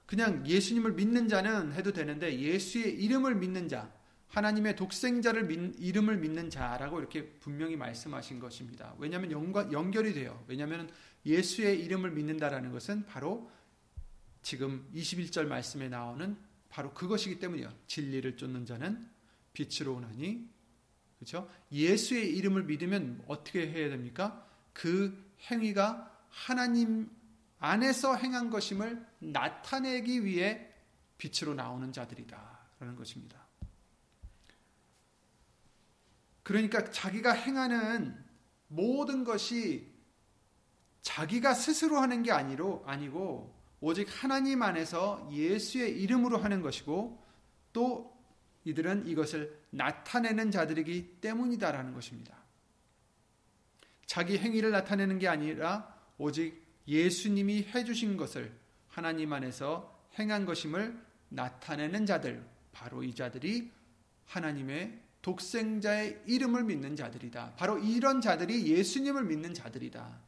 그냥 0.07 0.45
예수님을 0.47 0.93
믿는 0.93 1.27
자는 1.27 1.73
해도 1.73 1.93
되는데 1.93 2.39
예수의 2.39 2.95
이름을 2.95 3.35
믿는 3.35 3.69
자, 3.69 3.93
하나님의 4.29 4.75
독생자를 4.75 5.47
믿, 5.47 5.75
이름을 5.79 6.17
믿는 6.17 6.49
자라고 6.49 6.99
이렇게 6.99 7.27
분명히 7.39 7.75
말씀하신 7.75 8.39
것입니다. 8.39 8.93
왜냐하면 8.97 9.31
연관, 9.31 9.71
연결이 9.71 10.13
돼요. 10.13 10.43
왜냐하면 10.47 10.89
예수의 11.25 11.83
이름을 11.83 12.11
믿는다라는 12.11 12.71
것은 12.71 13.05
바로 13.05 13.51
지금 14.41 14.87
21절 14.93 15.47
말씀에 15.47 15.89
나오는 15.89 16.37
바로 16.69 16.93
그것이기 16.93 17.39
때문이요. 17.39 17.73
진리를 17.87 18.37
쫓는 18.37 18.65
자는 18.65 19.09
빛으로 19.53 19.95
오나니 19.95 20.47
그렇죠? 21.17 21.49
예수의 21.71 22.35
이름을 22.37 22.63
믿으면 22.63 23.23
어떻게 23.27 23.69
해야 23.69 23.89
됩니까? 23.89 24.47
그 24.73 25.33
행위가 25.51 26.25
하나님 26.29 27.09
안에서 27.57 28.15
행한 28.15 28.49
것임을 28.49 29.05
나타내기 29.19 30.23
위해 30.23 30.71
빛으로 31.17 31.55
나오는 31.55 31.91
자들이다라는 31.91 32.95
것입니다. 32.95 33.48
그러니까 36.49 36.89
자기가 36.89 37.31
행하는 37.31 38.17
모든 38.69 39.23
것이 39.23 39.87
자기가 41.03 41.53
스스로 41.53 41.99
하는 41.99 42.23
게 42.23 42.31
아니로 42.31 42.81
아니고 42.87 43.55
오직 43.79 44.07
하나님 44.09 44.63
안에서 44.63 45.29
예수의 45.31 46.01
이름으로 46.01 46.39
하는 46.39 46.63
것이고 46.63 47.23
또 47.71 48.17
이들은 48.63 49.05
이것을 49.05 49.61
나타내는 49.69 50.49
자들이기 50.49 51.17
때문이다라는 51.21 51.93
것입니다. 51.93 52.35
자기 54.07 54.39
행위를 54.39 54.71
나타내는 54.71 55.19
게 55.19 55.27
아니라 55.27 55.95
오직 56.17 56.65
예수님이 56.87 57.67
해주신 57.75 58.17
것을 58.17 58.51
하나님 58.87 59.33
안에서 59.33 60.03
행한 60.17 60.47
것임을 60.47 60.99
나타내는 61.29 62.07
자들, 62.07 62.43
바로 62.71 63.03
이 63.03 63.13
자들이 63.13 63.71
하나님의 64.25 65.08
독생자의 65.21 66.21
이름을 66.25 66.63
믿는 66.63 66.95
자들이다. 66.95 67.53
바로 67.57 67.77
이런 67.77 68.21
자들이 68.21 68.67
예수님을 68.67 69.25
믿는 69.25 69.53
자들이다. 69.53 70.19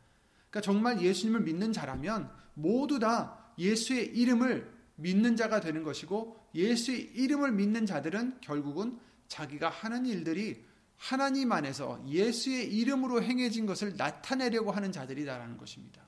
그러니까 0.50 0.62
정말 0.62 1.02
예수님을 1.02 1.42
믿는 1.42 1.72
자라면 1.72 2.30
모두 2.54 3.00
다 3.00 3.54
예수의 3.58 4.08
이름을 4.08 4.70
믿는 4.96 5.36
자가 5.36 5.62
되는 5.62 5.84
것이고 5.84 6.50
예수의 6.54 7.12
이름을 7.16 7.54
믿는 7.54 7.86
자들은 7.86 8.42
결국은 8.42 9.00
자기가 9.28 9.70
하는 9.70 10.06
일들이 10.06 10.63
하나님 10.98 11.52
안에서 11.52 12.04
예수의 12.08 12.72
이름으로 12.76 13.24
행해진 13.24 13.66
것을 13.66 13.96
나타내려고 13.96 14.72
하는 14.72 14.92
자들이다라는 14.92 15.58
것입니다. 15.58 16.02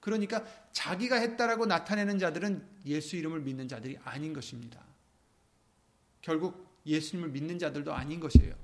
그러니까 0.00 0.44
자기가 0.72 1.16
했다라고 1.16 1.66
나타내는 1.66 2.18
자들은 2.18 2.64
예수 2.86 3.16
이름을 3.16 3.40
믿는 3.40 3.66
자들이 3.66 3.98
아닌 4.04 4.32
것입니다. 4.32 4.84
결국 6.20 6.65
예수님을 6.86 7.30
믿는 7.30 7.58
자들도 7.58 7.92
아닌 7.92 8.20
것이에요. 8.20 8.54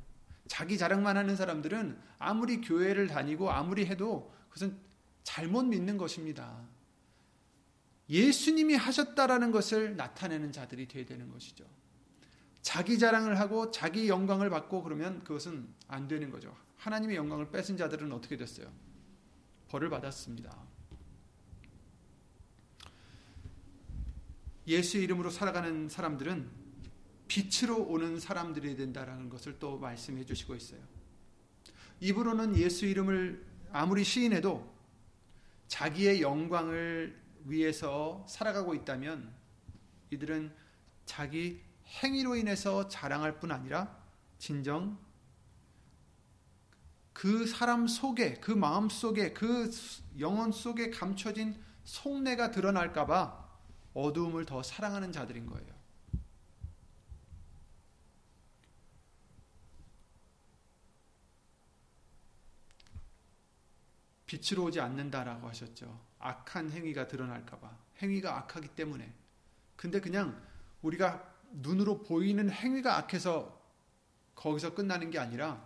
자기 0.46 0.78
자랑만 0.78 1.16
하는 1.16 1.36
사람들은 1.36 1.98
아무리 2.18 2.60
교회를 2.60 3.08
다니고 3.08 3.50
아무리 3.50 3.86
해도 3.86 4.32
그것은 4.48 4.76
잘못 5.22 5.64
믿는 5.64 5.96
것입니다. 5.96 6.60
예수님이 8.08 8.74
하셨다라는 8.74 9.50
것을 9.50 9.96
나타내는 9.96 10.52
자들이 10.52 10.86
되어야 10.88 11.06
되는 11.06 11.30
것이죠. 11.30 11.64
자기 12.60 12.98
자랑을 12.98 13.40
하고 13.40 13.70
자기 13.70 14.08
영광을 14.08 14.50
받고 14.50 14.82
그러면 14.82 15.24
그것은 15.24 15.66
안 15.88 16.06
되는 16.06 16.30
거죠. 16.30 16.54
하나님의 16.76 17.16
영광을 17.16 17.50
뺏은 17.50 17.76
자들은 17.76 18.12
어떻게 18.12 18.36
됐어요? 18.36 18.70
벌을 19.68 19.88
받았습니다. 19.88 20.56
예수 24.66 24.98
이름으로 24.98 25.30
살아가는 25.30 25.88
사람들은 25.88 26.61
빛으로 27.32 27.78
오는 27.78 28.20
사람들이 28.20 28.76
된다라는 28.76 29.30
것을 29.30 29.58
또 29.58 29.78
말씀해 29.78 30.26
주시고 30.26 30.54
있어요. 30.54 30.80
입으로는 32.00 32.58
예수 32.58 32.84
이름을 32.84 33.42
아무리 33.72 34.04
시인해도 34.04 34.70
자기의 35.66 36.20
영광을 36.20 37.18
위해서 37.44 38.22
살아가고 38.28 38.74
있다면 38.74 39.32
이들은 40.10 40.52
자기 41.06 41.62
행위로 42.02 42.36
인해서 42.36 42.86
자랑할 42.88 43.40
뿐 43.40 43.50
아니라 43.50 43.96
진정 44.36 44.98
그 47.14 47.46
사람 47.46 47.86
속에 47.86 48.34
그 48.40 48.50
마음 48.50 48.90
속에 48.90 49.32
그 49.32 49.70
영혼 50.18 50.52
속에 50.52 50.90
감춰진 50.90 51.58
속내가 51.84 52.50
드러날까봐 52.50 53.42
어두움을 53.94 54.44
더 54.44 54.62
사랑하는 54.62 55.12
자들인 55.12 55.46
거예요. 55.46 55.71
빛으로 64.32 64.64
오지 64.64 64.80
않는다라고 64.80 65.46
하셨죠. 65.48 66.00
악한 66.18 66.70
행위가 66.70 67.06
드러날까봐. 67.06 67.70
행위가 68.00 68.38
악하기 68.38 68.68
때문에. 68.68 69.12
근데 69.76 70.00
그냥 70.00 70.40
우리가 70.80 71.22
눈으로 71.50 72.02
보이는 72.02 72.50
행위가 72.50 72.96
악해서 72.96 73.60
거기서 74.34 74.74
끝나는 74.74 75.10
게 75.10 75.18
아니라 75.18 75.62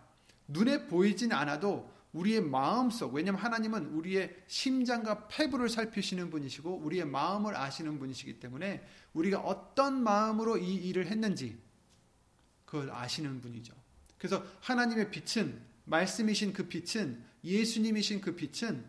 눈에 0.48 0.88
보이진 0.88 1.32
않아도 1.32 1.94
우리의 2.12 2.40
마음속 2.40 3.14
왜냐하면 3.14 3.40
하나님은 3.40 3.86
우리의 3.86 4.44
심장과 4.48 5.28
폐부를 5.28 5.68
살피시는 5.68 6.30
분이시고 6.30 6.78
우리의 6.78 7.04
마음을 7.04 7.54
아시는 7.54 7.98
분이시기 7.98 8.40
때문에 8.40 8.84
우리가 9.12 9.40
어떤 9.40 10.02
마음으로 10.02 10.58
이 10.58 10.74
일을 10.74 11.06
했는지 11.06 11.60
그걸 12.64 12.90
아시는 12.90 13.40
분이죠. 13.40 13.74
그래서 14.18 14.44
하나님의 14.60 15.10
빛은 15.10 15.60
말씀이신 15.84 16.52
그 16.52 16.66
빛은 16.66 17.22
예수님이신 17.46 18.20
그 18.20 18.34
빛은 18.34 18.84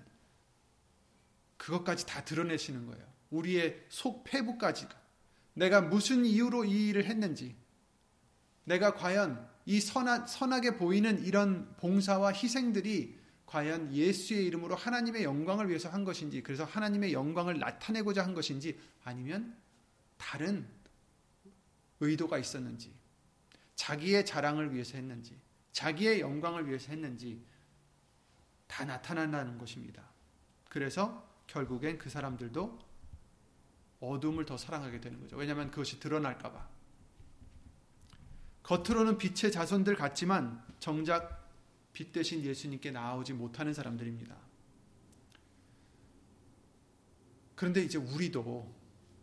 그것까지 1.58 2.06
다 2.06 2.24
드러내시는 2.24 2.86
거예요. 2.88 3.06
우리의 3.30 3.86
속 3.90 4.24
폐부까지가 4.24 4.96
내가 5.54 5.82
무슨 5.82 6.26
이유로 6.26 6.66
이 6.66 6.90
일을 6.90 7.06
했는지 7.06 7.56
내가 8.64 8.94
과연 8.94 9.48
이 9.66 9.80
선하, 9.80 10.26
선하게 10.26 10.78
보이는 10.78 11.24
이런 11.26 11.74
봉사와 11.78 12.34
희생들이 12.34 13.18
과연 13.46 13.94
예수의 13.94 14.46
이름으로 14.46 14.76
하나님의 14.76 15.24
영광을 15.24 15.70
위해서 15.70 15.90
한 15.90 16.04
것인지 16.04 16.44
그래서 16.44 16.66
하나님의 16.66 17.14
영광을 17.14 17.60
나타내고자 17.60 18.24
한 18.24 18.34
것인지 18.34 18.78
아니면 19.04 19.56
다른 20.18 20.68
의도가 22.00 22.38
있었는지 22.38 22.94
자기의 23.76 24.26
자랑을 24.26 24.74
위해서 24.74 24.98
했는지 24.98 25.38
자기의 25.72 26.20
영광을 26.20 26.68
위해서 26.68 26.92
했는지 26.92 27.42
다 28.68 28.86
나타난다는 28.86 29.58
것입니다. 29.58 30.04
그래서 30.70 31.28
결국엔 31.48 31.98
그 31.98 32.10
사람들도 32.10 32.80
어둠을 34.00 34.46
더 34.46 34.58
사랑하게 34.58 35.02
되는 35.02 35.20
거죠. 35.20 35.38
왜냐하면 35.38 35.72
그것이 35.72 36.00
드러날까봐. 36.00 36.68
겉으로는 38.64 39.18
빛의 39.18 39.52
자손들 39.52 39.96
같지만 39.96 40.64
정작 40.80 41.50
빛 41.94 42.12
대신 42.12 42.44
예수님께 42.44 42.92
나오지 42.92 43.34
못하는 43.34 43.74
사람들입니다. 43.74 44.36
그런데 47.56 47.82
이제 47.82 47.98
우리도 47.98 48.76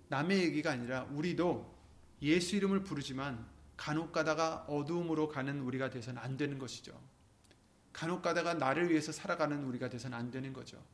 남의 0.08 0.42
얘기가 0.42 0.72
아니라 0.72 1.04
우리도 1.04 1.72
예수 2.22 2.56
이름을 2.56 2.82
부르지만 2.82 3.46
간혹 3.76 4.12
가다가 4.12 4.64
어두움으로 4.66 5.28
가는 5.28 5.60
우리가 5.60 5.90
돼서는 5.90 6.20
안 6.20 6.36
되는 6.36 6.58
것이죠. 6.58 6.98
간혹 7.94 8.20
가다가 8.20 8.52
나를 8.52 8.90
위해서 8.90 9.10
살아가는 9.12 9.64
우리가 9.64 9.88
돼서는 9.88 10.18
안 10.18 10.30
되는 10.30 10.52
거죠. 10.52 10.84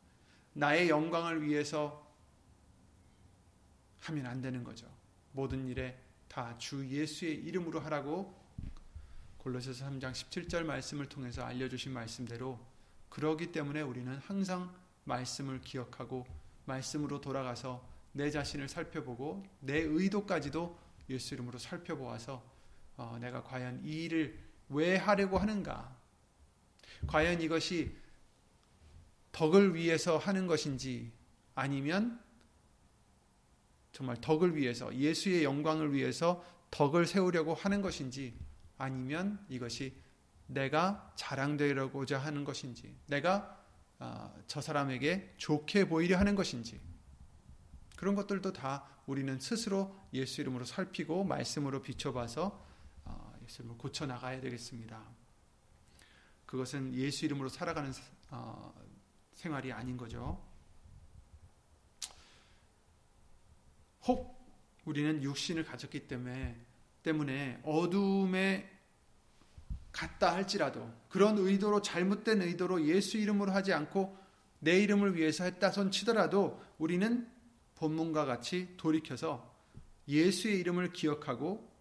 나의 0.53 0.89
영광을 0.89 1.43
위해서 1.43 2.07
하면 4.01 4.27
안 4.27 4.41
되는 4.41 4.63
거죠. 4.63 4.87
모든 5.33 5.67
일에 5.67 5.99
다 6.29 6.57
주 6.59 6.87
예수의 6.87 7.35
이름으로 7.35 7.81
하라고 7.81 8.39
골로새서 9.39 9.87
3장 9.87 10.13
17절 10.13 10.63
말씀을 10.65 11.09
통해서 11.09 11.43
알려주신 11.43 11.93
말씀대로 11.93 12.61
그러기 13.09 13.51
때문에 13.51 13.81
우리는 13.81 14.17
항상 14.19 14.73
말씀을 15.05 15.61
기억하고 15.63 16.27
말씀으로 16.67 17.21
돌아가서 17.21 17.85
내 18.13 18.31
자신을 18.31 18.69
살펴보고 18.69 19.45
내 19.61 19.79
의도까지도 19.79 20.79
예수 21.09 21.35
이름으로 21.35 21.59
살펴보아서 21.59 22.45
어, 22.97 23.19
내가 23.21 23.43
과연 23.43 23.81
이 23.85 24.05
일을 24.05 24.39
왜 24.69 24.97
하려고 24.97 25.39
하는가? 25.39 26.00
과연 27.07 27.41
이것이 27.41 27.97
덕을 29.33 29.75
위해서 29.75 30.19
하는 30.19 30.47
것인지 30.47 31.13
아니면 31.55 32.21
정말 33.93 34.21
덕을 34.21 34.57
위해서 34.57 34.95
예수의 34.95 35.45
영광을 35.45 35.93
위해서 35.93 36.45
덕을 36.71 37.07
세우려고 37.07 37.55
하는 37.55 37.83
것인지 37.83 38.35
아니면 38.79 39.45
이것이 39.49 39.95
내가 40.47 41.13
자랑되려고자 41.17 42.19
하는 42.19 42.45
것인지 42.45 42.97
내가 43.07 43.59
어, 43.99 44.35
저 44.47 44.61
사람에게 44.61 45.35
좋게 45.37 45.89
보이려 45.89 46.19
하는 46.19 46.35
것인지 46.35 46.81
그런 47.97 48.15
것들도 48.15 48.53
다 48.53 48.87
우리는 49.07 49.39
스스로 49.39 49.95
예수 50.15 50.41
이름으로 50.41 50.65
살피고 50.65 51.25
말씀으로 51.25 51.83
비춰봐서 51.83 52.65
어, 53.05 53.35
예수 53.45 53.63
이름으로 53.63 53.77
고쳐 53.79 54.07
나가야 54.07 54.41
되겠습니다. 54.41 55.20
그것은 56.51 56.93
예수 56.95 57.25
이름으로 57.27 57.49
살아가는 57.49 57.93
어, 58.31 58.75
생활이 59.35 59.73
아닌 59.73 59.97
거죠. 59.97 60.45
혹 64.03 64.37
우리는 64.85 65.23
육신을 65.23 65.65
가졌기 65.65 66.09
때문에 66.09 66.61
때문에 67.05 67.61
어둠에 67.63 68.69
갔다 69.93 70.35
할지라도 70.35 70.93
그런 71.09 71.39
의도로 71.39 71.83
잘못된 71.83 72.43
의도로 72.43 72.85
예수 72.89 73.17
이름으로 73.17 73.53
하지 73.53 73.73
않고 73.73 74.19
내 74.59 74.81
이름을 74.81 75.15
위해서 75.15 75.45
했다 75.45 75.71
손 75.71 75.93
치더라도 75.93 76.61
우리는 76.79 77.31
본문과 77.77 78.25
같이 78.25 78.75
돌이켜서 78.77 79.55
예수의 80.09 80.59
이름을 80.59 80.93
기억하고 80.93 81.73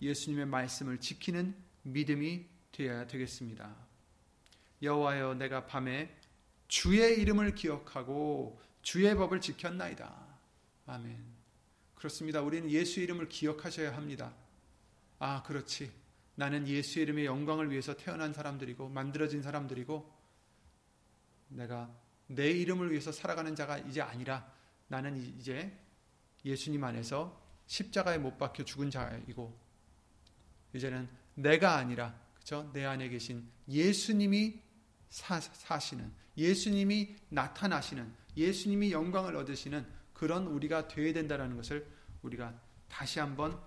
예수님의 0.00 0.46
말씀을 0.46 1.00
지키는 1.00 1.56
믿음이 1.82 2.46
되어야 2.70 3.08
되겠습니다. 3.08 3.85
여호와여 4.82 5.34
내가 5.34 5.66
밤에 5.66 6.14
주의 6.68 7.20
이름을 7.20 7.54
기억하고 7.54 8.60
주의 8.82 9.14
법을 9.14 9.40
지켰나이다. 9.40 10.26
아멘. 10.86 11.24
그렇습니다. 11.94 12.42
우리는 12.42 12.70
예수 12.70 13.00
이름을 13.00 13.28
기억하셔야 13.28 13.96
합니다. 13.96 14.34
아, 15.18 15.42
그렇지. 15.42 15.90
나는 16.34 16.68
예수 16.68 17.00
이름의 17.00 17.24
영광을 17.24 17.70
위해서 17.70 17.96
태어난 17.96 18.32
사람들이고 18.32 18.88
만들어진 18.90 19.42
사람들이고 19.42 20.14
내가 21.48 21.90
내 22.26 22.50
이름을 22.50 22.90
위해서 22.90 23.10
살아가는 23.10 23.54
자가 23.54 23.78
이제 23.78 24.02
아니라 24.02 24.52
나는 24.88 25.16
이제 25.16 25.76
예수님 26.44 26.84
안에서 26.84 27.40
십자가에 27.66 28.18
못 28.18 28.36
박혀 28.38 28.64
죽은 28.64 28.90
자이고 28.90 29.58
이제는 30.74 31.08
내가 31.34 31.76
아니라 31.76 32.14
그죠? 32.34 32.70
내 32.72 32.84
안에 32.84 33.08
계신 33.08 33.48
예수님이 33.68 34.60
사, 35.16 35.40
사시는 35.40 36.12
예수님이 36.36 37.16
나타나시는 37.30 38.12
예수님이 38.36 38.92
영광을 38.92 39.34
얻으시는 39.36 39.86
그런 40.12 40.46
우리가 40.46 40.88
되어야 40.88 41.14
된다는 41.14 41.56
것을 41.56 41.90
우리가 42.20 42.60
다시 42.90 43.18
한번 43.18 43.58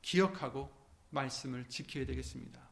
기억하고 0.00 0.72
말씀을 1.10 1.68
지켜야 1.68 2.06
되겠습니다. 2.06 2.66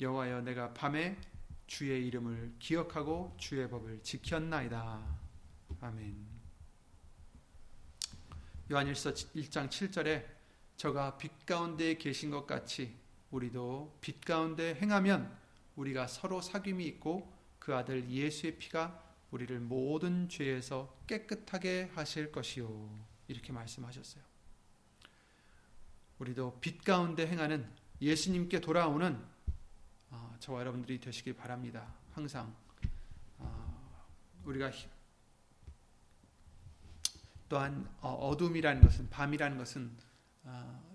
여호와여 0.00 0.40
내가 0.40 0.72
밤에 0.72 1.20
주의 1.66 2.06
이름을 2.06 2.54
기억하고 2.58 3.36
주의 3.38 3.68
법을 3.68 4.02
지켰나이다. 4.02 5.18
아멘. 5.82 6.16
요한일서 8.70 9.12
1장 9.12 9.68
7절에 9.68 10.24
저가 10.78 11.18
빛 11.18 11.44
가운데 11.44 11.98
계신 11.98 12.30
것 12.30 12.46
같이 12.46 12.98
우리도 13.30 13.98
빛 14.00 14.24
가운데 14.24 14.74
행하면 14.74 15.36
우리가 15.76 16.06
서로 16.06 16.40
사귐이 16.40 16.80
있고 16.80 17.32
그 17.58 17.74
아들 17.74 18.10
예수의 18.10 18.58
피가 18.58 19.10
우리를 19.30 19.58
모든 19.60 20.28
죄에서 20.28 20.96
깨끗하게 21.06 21.90
하실 21.94 22.32
것이요. 22.32 22.90
이렇게 23.28 23.52
말씀하셨어요. 23.52 24.22
우리도 26.18 26.58
빛 26.60 26.82
가운데 26.84 27.26
행하는 27.26 27.70
예수님께 28.00 28.60
돌아오는 28.60 29.22
어, 30.10 30.34
저와 30.40 30.60
여러분들이 30.60 30.98
되시길 30.98 31.34
바랍니다. 31.34 31.94
항상 32.12 32.54
어, 33.38 34.08
우리가 34.44 34.72
또한 37.48 37.88
어, 38.00 38.12
어둠이라는 38.12 38.82
것은 38.82 39.10
밤이라는 39.10 39.56
것은 39.58 39.90
어, 39.90 40.09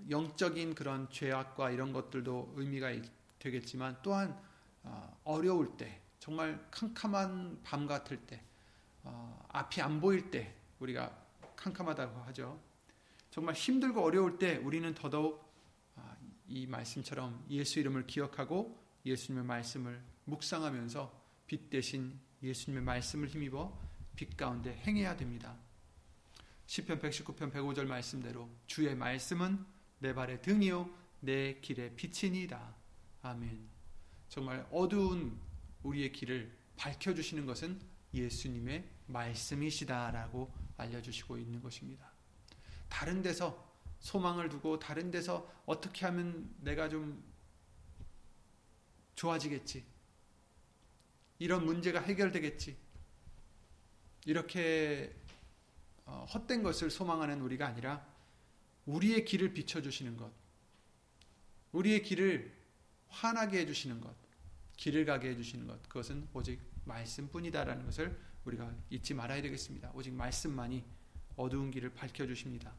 영적인 0.10 0.75
그런 0.75 1.10
죄악과 1.10 1.71
이런 1.71 1.93
것들도 1.93 2.53
의미가 2.55 2.91
되겠지만 3.39 3.97
또한 4.01 4.39
어, 4.84 5.19
어려울 5.23 5.77
때 5.77 6.01
정말 6.19 6.63
캄캄한 6.71 7.62
밤 7.63 7.88
같을 7.88 8.17
때 8.17 8.43
어, 9.03 9.45
앞이 9.49 9.81
안 9.81 9.99
보일 9.99 10.29
때 10.31 10.55
우리가 10.79 11.15
캄캄하다고 11.55 12.21
하죠. 12.23 12.60
정말 13.29 13.55
힘들고 13.55 14.01
어려울 14.01 14.38
때 14.38 14.58
우리는 14.58 14.93
더더욱 14.93 15.43
아, 15.95 16.15
이 16.47 16.67
말씀처럼 16.67 17.45
예수 17.49 17.79
이름을 17.79 18.08
기억하고 18.08 18.79
예수님의 19.05 19.45
말씀을 19.45 20.01
묵상하면서 20.25 21.21
빛 21.47 21.69
대신 21.69 22.19
예수님의 22.41 22.84
말씀을 22.84 23.27
힘입어 23.27 23.77
빛 24.15 24.38
가운데 24.38 24.75
행해야 24.86 25.15
됩니다. 25.17 25.55
시편 26.67 26.99
119편 26.99 27.51
105절 27.51 27.86
말씀대로 27.86 28.49
주의 28.67 28.95
말씀은 28.95 29.63
내 29.99 30.13
발의 30.13 30.41
등이요 30.41 30.89
내 31.19 31.60
길의 31.60 31.95
빛이니이다. 31.95 32.75
아멘. 33.21 33.67
정말 34.30 34.67
어두운 34.71 35.39
우리의 35.84 36.12
길을 36.12 36.56
밝혀 36.75 37.13
주시는 37.13 37.45
것은 37.45 37.80
예수님의 38.13 38.88
말씀이시다라고 39.08 40.51
알려 40.78 41.01
주시고 41.01 41.38
있는 41.38 41.62
것입니다. 41.62 42.12
다른 42.89 43.21
데서 43.21 43.73
소망을 43.99 44.49
두고 44.49 44.80
다른 44.80 45.10
데서 45.12 45.51
어떻게 45.65 46.06
하면 46.06 46.54
내가 46.60 46.89
좀 46.89 47.23
좋아지겠지. 49.15 49.86
이런 51.39 51.65
문제가 51.65 51.99
해결되겠지. 52.01 52.78
이렇게 54.25 55.13
어, 55.15 55.24
헛된 56.06 56.63
것을 56.63 56.89
소망하는 56.89 57.41
우리가 57.41 57.68
아니라 57.68 58.06
우리의 58.86 59.26
길을 59.26 59.54
비춰주시는 59.54 60.18
것, 60.18 60.32
우리의 61.72 62.04
길을 62.04 62.54
환하게 63.08 63.60
해주시는 63.60 64.02
것, 64.02 64.15
길을 64.78 65.06
가게 65.06 65.30
해주시는 65.30 65.68
것, 65.68 65.82
그것은 65.84 66.28
오직 66.34 66.62
말씀뿐이다라는 66.86 67.86
것을 67.86 68.20
우리가 68.46 68.74
잊지 68.89 69.13
말아야 69.13 69.41
되겠습니다. 69.41 69.91
오직 69.94 70.13
말씀만이 70.13 70.84
어두운 71.36 71.72
길을 71.72 71.94
밝혀주십니다. 71.94 72.74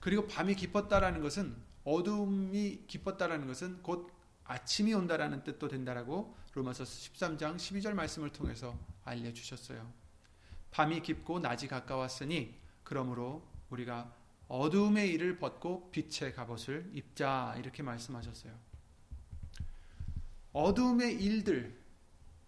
그리고 0.00 0.26
밤이 0.26 0.54
깊었다라는 0.54 1.20
것은 1.20 1.56
어둠이 1.84 2.84
깊었다라는 2.86 3.46
것은 3.46 3.82
곧 3.82 4.12
아침이 4.44 4.94
온다라는 4.94 5.42
뜻도 5.42 5.68
된다라고 5.68 6.36
로마서 6.54 6.84
13장 6.84 7.56
12절 7.56 7.94
말씀을 7.94 8.30
통해서 8.30 8.78
알려주셨어요. 9.04 10.05
밤이 10.76 11.00
깊고 11.00 11.38
낮이 11.38 11.68
가까웠으니 11.68 12.54
그러므로 12.84 13.42
우리가 13.70 14.14
어둠의 14.46 15.10
일을 15.12 15.38
벗고 15.38 15.90
빛의 15.90 16.34
갑옷을 16.34 16.90
입자 16.92 17.54
이렇게 17.56 17.82
말씀하셨어요. 17.82 18.52
어둠의 20.52 21.14
일들 21.14 21.74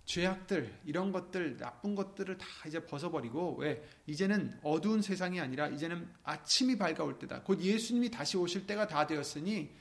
죄악들 0.04 0.78
이런 0.84 1.10
것들 1.10 1.56
나쁜 1.56 1.94
것들을 1.94 2.36
다 2.36 2.46
이제 2.66 2.84
벗어버리고 2.84 3.56
왜 3.56 3.82
이제는 4.06 4.60
어두운 4.62 5.00
세상이 5.00 5.40
아니라 5.40 5.68
이제는 5.68 6.06
아침이 6.22 6.76
밝아올 6.76 7.18
때다. 7.18 7.44
곧 7.44 7.62
예수님이 7.62 8.10
다시 8.10 8.36
오실 8.36 8.66
때가 8.66 8.88
다 8.88 9.06
되었으니 9.06 9.74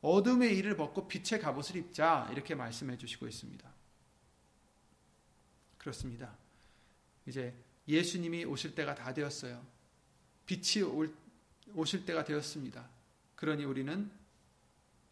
어둠의 0.00 0.58
일을 0.58 0.76
벗고 0.76 1.06
빛의 1.06 1.40
갑옷을 1.40 1.76
입자 1.76 2.28
이렇게 2.32 2.56
말씀해 2.56 2.98
주시고 2.98 3.28
있습니다. 3.28 3.72
그렇습니다. 5.78 6.36
이제 7.26 7.54
예수님이 7.92 8.44
오실 8.44 8.74
때가 8.74 8.94
다 8.94 9.12
되었어요. 9.12 9.64
빛이 10.46 10.82
올, 10.84 11.14
오실 11.74 12.04
때가 12.04 12.24
되었습니다. 12.24 12.88
그러니 13.36 13.64
우리는 13.64 14.10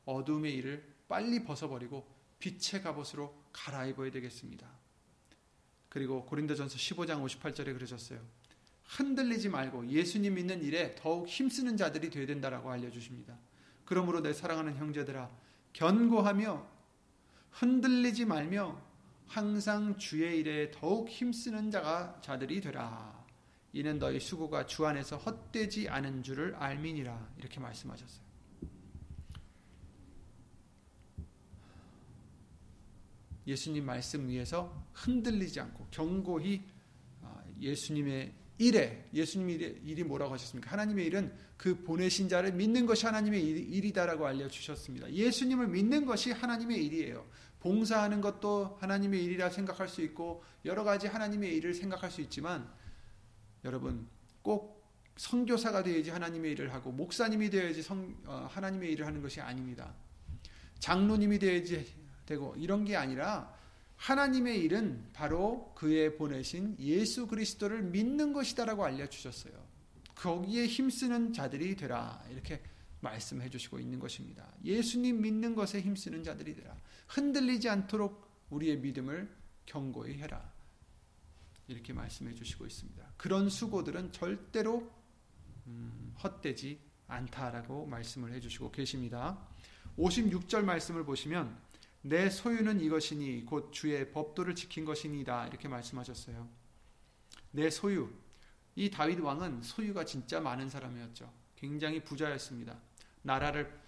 어둠의 0.05 0.55
일을 0.55 0.85
빨리 1.09 1.45
벗어버리고 1.45 2.07
빛의 2.39 2.83
갑옷으로 2.83 3.35
갈아입어야 3.53 4.11
되겠습니다. 4.11 4.67
그리고 5.89 6.25
고린도전서 6.25 6.77
15장 6.77 7.25
58절에 7.25 7.75
그러셨어요. 7.75 8.21
흔들리지 8.87 9.49
말고 9.49 9.89
예수님 9.89 10.35
믿는 10.35 10.63
일에 10.63 10.95
더욱 10.97 11.29
힘쓰는 11.29 11.77
자들이 11.77 12.11
되어야 12.11 12.27
된다라고 12.27 12.71
알려주십니다. 12.71 13.37
그러므로 13.85 14.21
내 14.21 14.33
사랑하는 14.33 14.77
형제들아 14.77 15.31
견고하며 15.73 16.67
흔들리지 17.51 18.25
말며 18.25 18.81
항상 19.31 19.97
주의 19.97 20.41
일에 20.41 20.73
더욱 20.73 21.09
힘쓰는 21.09 21.71
자가 21.71 22.21
자들이 22.21 22.61
되라. 22.61 23.25
이는 23.73 24.01
너희 24.01 24.19
수고가 24.19 24.67
주 24.67 24.85
안에서 24.85 25.19
헛되지 25.19 25.89
않은 25.89 26.25
줄을 26.25 26.57
알미니라. 26.57 27.35
이렇게 27.39 27.61
말씀하셨어요. 27.61 28.25
예수님 33.47 33.87
말씀 33.87 34.29
위에서 34.29 34.85
흔들리지 34.95 35.61
않고 35.61 35.87
경고히 35.93 36.65
아, 37.23 37.41
예수님의 37.61 38.35
일에 38.59 39.09
예수님의 39.15 39.83
일이 39.85 40.03
뭐라고 40.03 40.35
하셨습니까? 40.35 40.73
하나님의 40.73 41.07
일은 41.07 41.33
그 41.57 41.85
보내신 41.85 42.29
자를 42.29 42.53
믿는 42.53 42.85
것이 42.85 43.07
하나님의 43.07 43.43
일 43.47 43.85
이다라고 43.85 44.27
알려 44.27 44.49
주셨습니다. 44.49 45.13
예수님을 45.13 45.69
믿는 45.69 46.05
것이 46.05 46.33
하나님의 46.33 46.85
일이에요. 46.85 47.30
봉사하는 47.61 48.21
것도 48.21 48.79
하나님의 48.81 49.23
일이라 49.25 49.51
생각할 49.51 49.89
수 49.89 50.03
있고 50.03 50.43
여러 50.65 50.85
가지 50.85 51.07
하나님의 51.07 51.55
일을 51.57 51.75
생각할 51.75 52.11
수 52.11 52.21
있지만 52.23 52.69
여러분 53.65 54.09
꼭 54.43 54.81
선교사가 55.17 55.83
되어야지 55.83 56.11
하나님의 56.11 56.53
일을 56.53 56.73
하고 56.73 56.91
목사님이 56.93 57.51
되어야지 57.51 57.83
성, 57.83 58.17
어, 58.25 58.49
하나님의 58.51 58.93
일을 58.93 59.07
하는 59.07 59.21
것이 59.21 59.41
아닙니다. 59.41 59.95
장로님이 60.79 61.39
되어야지 61.39 61.95
되고 62.25 62.55
이런 62.57 62.85
게 62.85 62.97
아니라 62.97 63.55
하나님의 63.97 64.61
일은 64.61 65.11
바로 65.13 65.73
그의 65.75 66.17
보내신 66.17 66.77
예수 66.79 67.27
그리스도를 67.27 67.83
믿는 67.83 68.33
것이다라고 68.33 68.83
알려 68.83 69.07
주셨어요. 69.07 69.53
거기에 70.15 70.67
힘쓰는 70.67 71.35
자들이 71.35 71.77
되라. 71.77 72.23
이렇게 72.31 72.63
말씀해 73.01 73.49
주시고 73.49 73.79
있는 73.79 73.99
것입니다. 73.99 74.53
예수님 74.65 75.23
믿는 75.23 75.55
것에 75.55 75.81
힘쓰는 75.81 76.23
자들이 76.23 76.55
되라. 76.55 76.77
흔들리지 77.09 77.69
않도록 77.69 78.29
우리의 78.51 78.79
믿음을 78.79 79.35
경고히 79.67 80.15
해라. 80.19 80.53
이렇게 81.69 81.93
말씀해 81.93 82.35
주시고 82.35 82.67
있습니다. 82.67 83.13
그런 83.17 83.49
수고들은 83.49 84.13
절대로 84.13 84.91
음, 85.67 86.15
헛되지 86.23 86.81
않다라고 87.07 87.87
말씀을 87.87 88.33
해 88.33 88.41
주시고 88.41 88.73
계십니다. 88.73 89.47
56절 89.97 90.63
말씀을 90.63 91.05
보시면 91.05 91.57
내 92.03 92.31
소유는 92.31 92.81
이것이니 92.81 93.45
곧 93.45 93.73
주의 93.73 94.11
법도를 94.11 94.55
지킨 94.55 94.85
것이니이다 94.85 95.49
이렇게 95.49 95.69
말씀하셨어요. 95.69 96.49
내 97.53 97.71
소유 97.71 98.11
이 98.75 98.91
다윗 98.91 99.21
왕은 99.21 99.63
소유가 99.63 100.05
진짜 100.05 100.41
많은 100.41 100.71
사람이었죠. 100.71 101.31
굉장히 101.57 102.03
부자였습니다. 102.03 102.81
나라를 103.23 103.81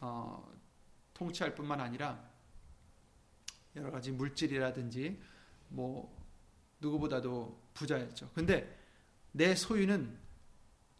어, 0.00 0.52
통치할 1.14 1.54
뿐만 1.54 1.80
아니라 1.80 2.22
여러 3.76 3.90
가지 3.90 4.12
물질이라든지 4.12 5.20
뭐 5.68 6.16
누구보다도 6.80 7.70
부자였죠. 7.74 8.30
근데 8.34 8.78
내 9.32 9.54
소유는 9.54 10.16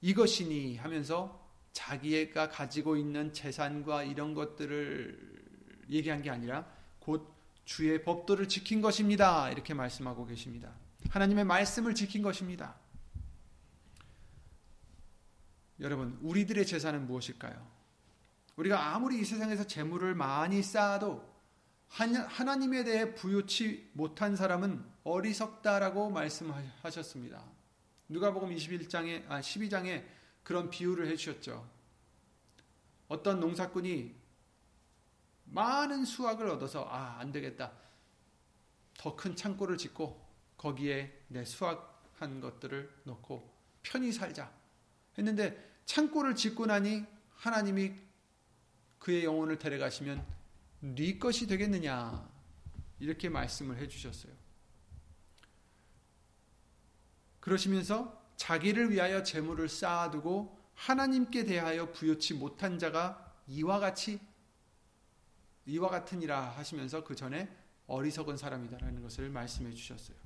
이것이니 0.01 0.77
하면서 0.77 1.47
자기가 1.73 2.49
가지고 2.49 2.97
있는 2.97 3.33
재산과 3.33 4.05
이런 4.05 4.35
것들을 4.35 5.87
얘기한 5.91 6.23
게 6.23 6.31
아니라 6.31 6.67
곧 6.99 7.33
주의 7.65 8.03
법도를 8.03 8.49
지킨 8.49 8.81
것입니다. 8.81 9.51
이렇게 9.51 9.75
말씀하고 9.75 10.27
계십니다. 10.27 10.73
하나님의 11.11 11.45
말씀을 11.45 11.95
지킨 11.95 12.23
것입니다. 12.23 12.77
여러분, 15.81 16.19
우리들의 16.23 16.67
재산은 16.67 17.07
무엇일까요? 17.07 17.78
우리가 18.59 18.93
아무리 18.93 19.21
이 19.21 19.25
세상에서 19.25 19.69
재물을 19.69 20.17
많이 20.17 20.65
쌓아도 20.65 21.25
하나님에 21.89 22.83
대해 22.83 23.15
부요치 23.15 23.91
못한 23.93 24.35
사람은 24.35 24.85
어리석다라고 25.05 26.11
말씀하셨습니다. 26.11 27.41
누가복음 28.09 28.51
21장에 28.51 29.25
아 29.29 29.41
12장에 29.41 30.05
그런 30.43 30.71
비유를 30.71 31.07
해 31.07 31.15
주셨죠. 31.15 31.69
어떤 33.07 33.39
농사꾼이 33.39 34.15
많은 35.45 36.05
수확을 36.05 36.49
얻어서 36.49 36.85
아, 36.91 37.19
안 37.21 37.31
되겠다. 37.31 37.73
더 38.99 39.15
큰 39.15 39.37
창고를 39.37 39.79
짓고 39.79 40.21
거기에 40.57 41.17
내 41.29 41.45
수확한 41.45 42.41
것들을 42.41 43.03
넣고 43.05 43.49
편히 43.85 44.11
살자. 44.11 44.53
했는데 45.17 45.81
창고를 45.85 46.35
짓고 46.35 46.67
나니 46.67 47.05
하나님이 47.37 48.08
그의 48.99 49.25
영혼을 49.25 49.59
데려가시면 49.59 50.25
네 50.81 51.19
것이 51.19 51.47
되겠느냐. 51.47 52.29
이렇게 53.01 53.29
말씀을 53.29 53.79
해 53.79 53.89
주셨어요. 53.89 54.33
그러시면서 57.41 58.21
자기를 58.37 58.91
위하여 58.91 59.23
재물을 59.23 59.69
쌓아두고 59.69 60.59
하나님께 60.75 61.45
대하여 61.45 61.93
부여치 61.93 62.35
못한 62.35 62.79
자가 62.79 63.35
이와 63.47 63.79
같이 63.79 64.21
이와 65.67 65.89
같으니라 65.91 66.51
하시면서 66.51 67.05
그 67.05 67.15
전에 67.15 67.55
어리석은 67.87 68.37
사람이다라는 68.37 69.03
것을 69.03 69.29
말씀해 69.31 69.73
주셨어요. 69.73 70.17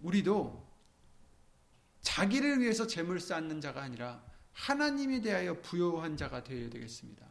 우리도 0.00 0.64
자기를 2.02 2.60
위해서 2.60 2.86
재물 2.86 3.20
쌓는 3.20 3.60
자가 3.60 3.82
아니라 3.82 4.22
하나님에 4.54 5.20
대하여 5.20 5.60
부여한 5.60 6.16
자가 6.16 6.42
되어야 6.42 6.70
되겠습니다. 6.70 7.26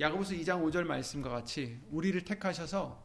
야고보서 0.00 0.34
2장 0.34 0.62
5절 0.62 0.84
말씀과 0.84 1.28
같이 1.30 1.80
우리를 1.90 2.22
택하셔서 2.24 3.04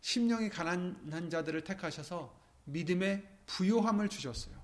심령이 0.00 0.48
가난한 0.48 1.28
자들을 1.28 1.64
택하셔서 1.64 2.38
믿음의 2.64 3.26
부요함을 3.46 4.08
주셨어요. 4.08 4.56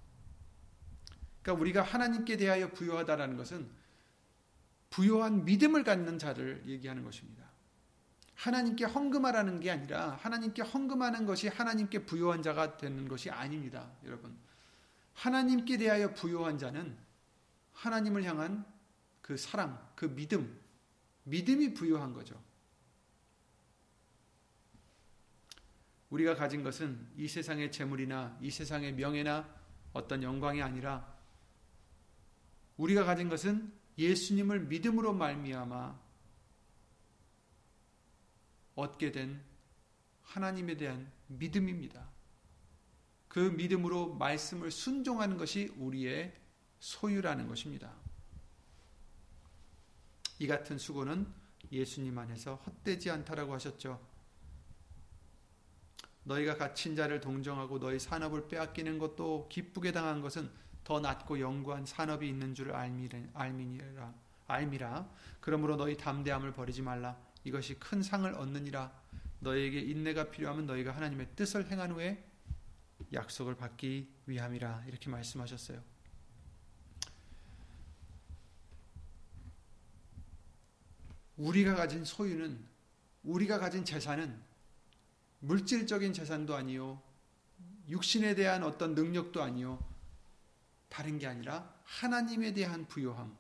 그러니까 1.43 1.61
우리가 1.61 1.83
하나님께 1.83 2.37
대하여 2.37 2.71
부요하다라는 2.71 3.37
것은 3.37 3.69
부요한 4.91 5.45
믿음을 5.45 5.83
갖는 5.83 6.19
자를 6.19 6.63
얘기하는 6.67 7.03
것입니다. 7.03 7.44
하나님께 8.35 8.85
헌금하라는 8.85 9.61
게 9.61 9.71
아니라 9.71 10.19
하나님께 10.21 10.63
헌금하는 10.63 11.25
것이 11.27 11.49
하나님께 11.49 12.05
부요한 12.05 12.43
자가 12.43 12.77
되는 12.77 13.07
것이 13.09 13.31
아닙니다. 13.31 13.91
여러분. 14.05 14.37
하나님께 15.15 15.77
대하여 15.79 16.13
부요한 16.13 16.59
자는 16.59 16.97
하나님을 17.73 18.25
향한 18.25 18.65
그 19.23 19.37
사랑, 19.37 19.81
그 19.95 20.07
믿음, 20.15 20.61
믿음이 21.25 21.75
부요한 21.75 22.13
거죠. 22.13 22.41
우리가 26.11 26.35
가진 26.35 26.63
것은 26.63 27.09
이 27.17 27.27
세상의 27.27 27.73
재물이나 27.73 28.39
이 28.41 28.51
세상의 28.51 28.95
명예나 28.95 29.49
어떤 29.93 30.23
영광이 30.23 30.63
아니라 30.63 31.13
우리가 32.77 33.05
가진 33.05 33.29
것은 33.29 33.73
예수님을 33.97 34.61
믿음으로 34.61 35.13
말미암아 35.13 36.04
얻게 38.75 39.13
된 39.13 39.43
하나님에 40.23 40.77
대한 40.77 41.11
믿음입니다. 41.27 42.09
그 43.29 43.39
믿음으로 43.39 44.15
말씀을 44.15 44.71
순종하는 44.71 45.37
것이 45.37 45.73
우리의 45.77 46.35
소유라는 46.79 47.49
것입니다. 47.49 47.93
이 50.39 50.47
같은 50.47 50.79
수고는 50.79 51.27
예수님 51.73 52.17
안에서 52.19 52.57
헛되지 52.57 53.11
않다라고 53.11 53.55
하셨죠. 53.55 54.01
너희가 56.25 56.57
갇힌 56.57 56.97
자를 56.97 57.21
동정하고 57.21 57.79
너희 57.79 57.99
산업을 57.99 58.49
빼앗기는 58.49 58.99
것도 58.99 59.49
기쁘게 59.51 59.93
당한 59.93 60.21
것은 60.21 60.51
더 60.83 61.01
낮고 61.01 61.41
영구한 61.41 61.87
산업이 61.87 62.29
있는 62.29 62.55
줄 62.55 62.73
알미니라 62.73 64.15
알미라 64.47 65.11
그러므로 65.41 65.77
너희 65.77 65.97
담대함을 65.97 66.53
버리지 66.53 66.83
말라 66.83 67.19
이것이 67.45 67.79
큰 67.79 68.03
상을 68.03 68.33
얻느니라 68.35 68.93
너희에게 69.41 69.81
인내가 69.81 70.31
필요하면 70.31 70.67
너희가 70.67 70.97
하나님의 70.97 71.29
뜻을 71.37 71.71
행한 71.71 71.93
후에 71.93 72.25
약속을 73.13 73.57
받기 73.57 74.09
위함이라 74.27 74.85
이렇게 74.87 75.11
말씀하셨어요. 75.11 75.83
우리가 81.37 81.75
가진 81.75 82.05
소유는 82.05 82.65
우리가 83.25 83.59
가진 83.59 83.85
재산은 83.85 84.41
물질적인 85.41 86.13
재산도 86.13 86.55
아니요 86.55 87.03
육신에 87.89 88.35
대한 88.35 88.63
어떤 88.63 88.95
능력도 88.95 89.43
아니요 89.43 89.85
다른 90.89 91.19
게 91.19 91.27
아니라 91.27 91.75
하나님에 91.83 92.53
대한 92.55 92.87
부요함, 92.87 93.37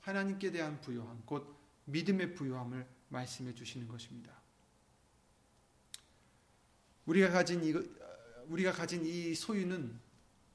하나님께 0.00 0.52
대한 0.52 0.80
부요함, 0.80 1.22
곧 1.26 1.58
믿음의 1.86 2.34
부요함을 2.34 2.86
말씀해 3.14 3.54
주시는 3.54 3.88
것입니다. 3.88 4.32
우리가 7.06 7.30
가진 7.30 7.64
이 7.64 7.72
우리가 8.48 8.72
가진 8.72 9.06
이 9.06 9.34
소유는 9.34 9.98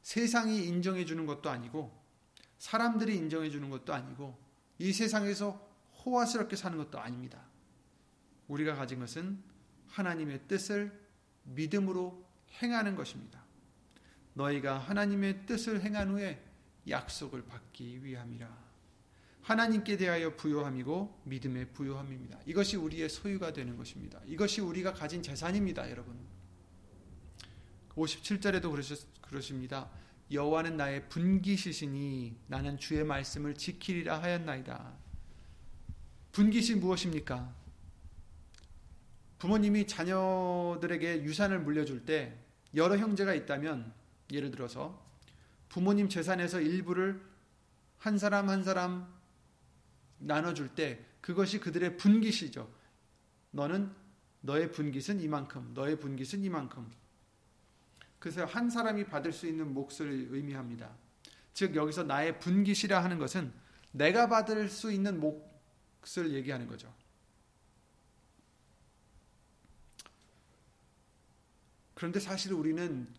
세상이 0.02 0.66
인정해 0.66 1.06
주는 1.06 1.26
것도 1.26 1.50
아니고 1.50 1.98
사람들이 2.60 3.16
인정해 3.16 3.50
주는 3.50 3.70
것도 3.70 3.94
아니고 3.94 4.38
이 4.78 4.94
세상에서 4.94 5.68
호화스럽게 6.06 6.56
사는 6.56 6.78
것도 6.78 7.00
아닙니다. 7.00 7.44
우리가 8.48 8.76
가진 8.76 9.00
것은 9.00 9.42
하나님의 9.88 10.48
뜻을 10.48 10.92
믿음으로 11.44 12.26
행하는 12.62 12.96
것입니다. 12.96 13.44
너희가 14.34 14.78
하나님의 14.78 15.46
뜻을 15.46 15.82
행한 15.82 16.12
후에 16.12 16.44
약속을 16.88 17.46
받기 17.46 18.04
위함이라. 18.04 18.69
하나님께 19.42 19.98
대하여 19.98 20.36
부요함이고 20.36 21.22
믿음의 21.26 21.74
부요함입니다. 21.74 22.40
이것이 22.46 22.78
우리의 22.78 23.10
소유가 23.10 23.52
되는 23.52 23.78
것입니다. 23.78 24.20
이것이 24.26 24.62
우리가 24.62 24.94
가진 24.94 25.24
재산입니다, 25.24 25.90
여러분. 25.90 26.18
57절에도 27.96 28.72
그러십니다. 29.22 29.90
여호와는 30.32 30.78
나의 30.78 31.10
분기시시니 31.10 32.38
나는 32.48 32.78
주의 32.78 33.04
말씀을 33.04 33.56
지키리라 33.56 34.22
하였나이다. 34.22 34.94
분기시 36.32 36.76
무엇입니까? 36.76 37.56
부모님이 39.40 39.88
자녀들에게 39.88 41.24
유산을 41.24 41.62
물려줄 41.62 42.06
때 42.06 42.38
여러 42.76 42.98
형제가 42.98 43.34
있다면 43.34 43.92
예를 44.32 44.52
들어서 44.52 45.04
부모님 45.70 46.10
재산에서 46.10 46.62
일부를 46.62 47.22
한 47.98 48.18
사람 48.18 48.50
한 48.50 48.64
사람 48.64 49.19
나눠줄 50.20 50.70
때 50.76 51.04
그것이 51.22 51.60
그들의 51.60 51.98
분깃이죠. 51.98 52.72
너는 53.52 53.92
너의 54.42 54.72
분깃은 54.72 55.20
이만큼, 55.20 55.74
너의 55.74 56.00
분깃은 56.00 56.44
이만큼. 56.44 56.90
그래서 58.20 58.46
한 58.46 58.70
사람이 58.70 59.06
받을 59.06 59.32
수 59.32 59.48
있는 59.48 59.74
몫을 59.74 60.28
의미합니다. 60.30 60.96
즉 61.54 61.76
여기서 61.76 62.04
나의 62.04 62.40
분깃이라 62.40 63.04
하는 63.04 63.18
것은 63.18 63.52
내가 63.92 64.28
받을 64.28 64.70
수 64.70 64.92
있는 64.92 65.20
몫을 65.20 66.34
얘기하는 66.34 66.68
거죠. 66.68 66.94
그런데 71.96 72.20
사실 72.20 72.54
우리는 72.54 73.14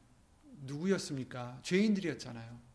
누구였습니까? 0.63 1.61
죄인들이었잖아요. 1.63 2.70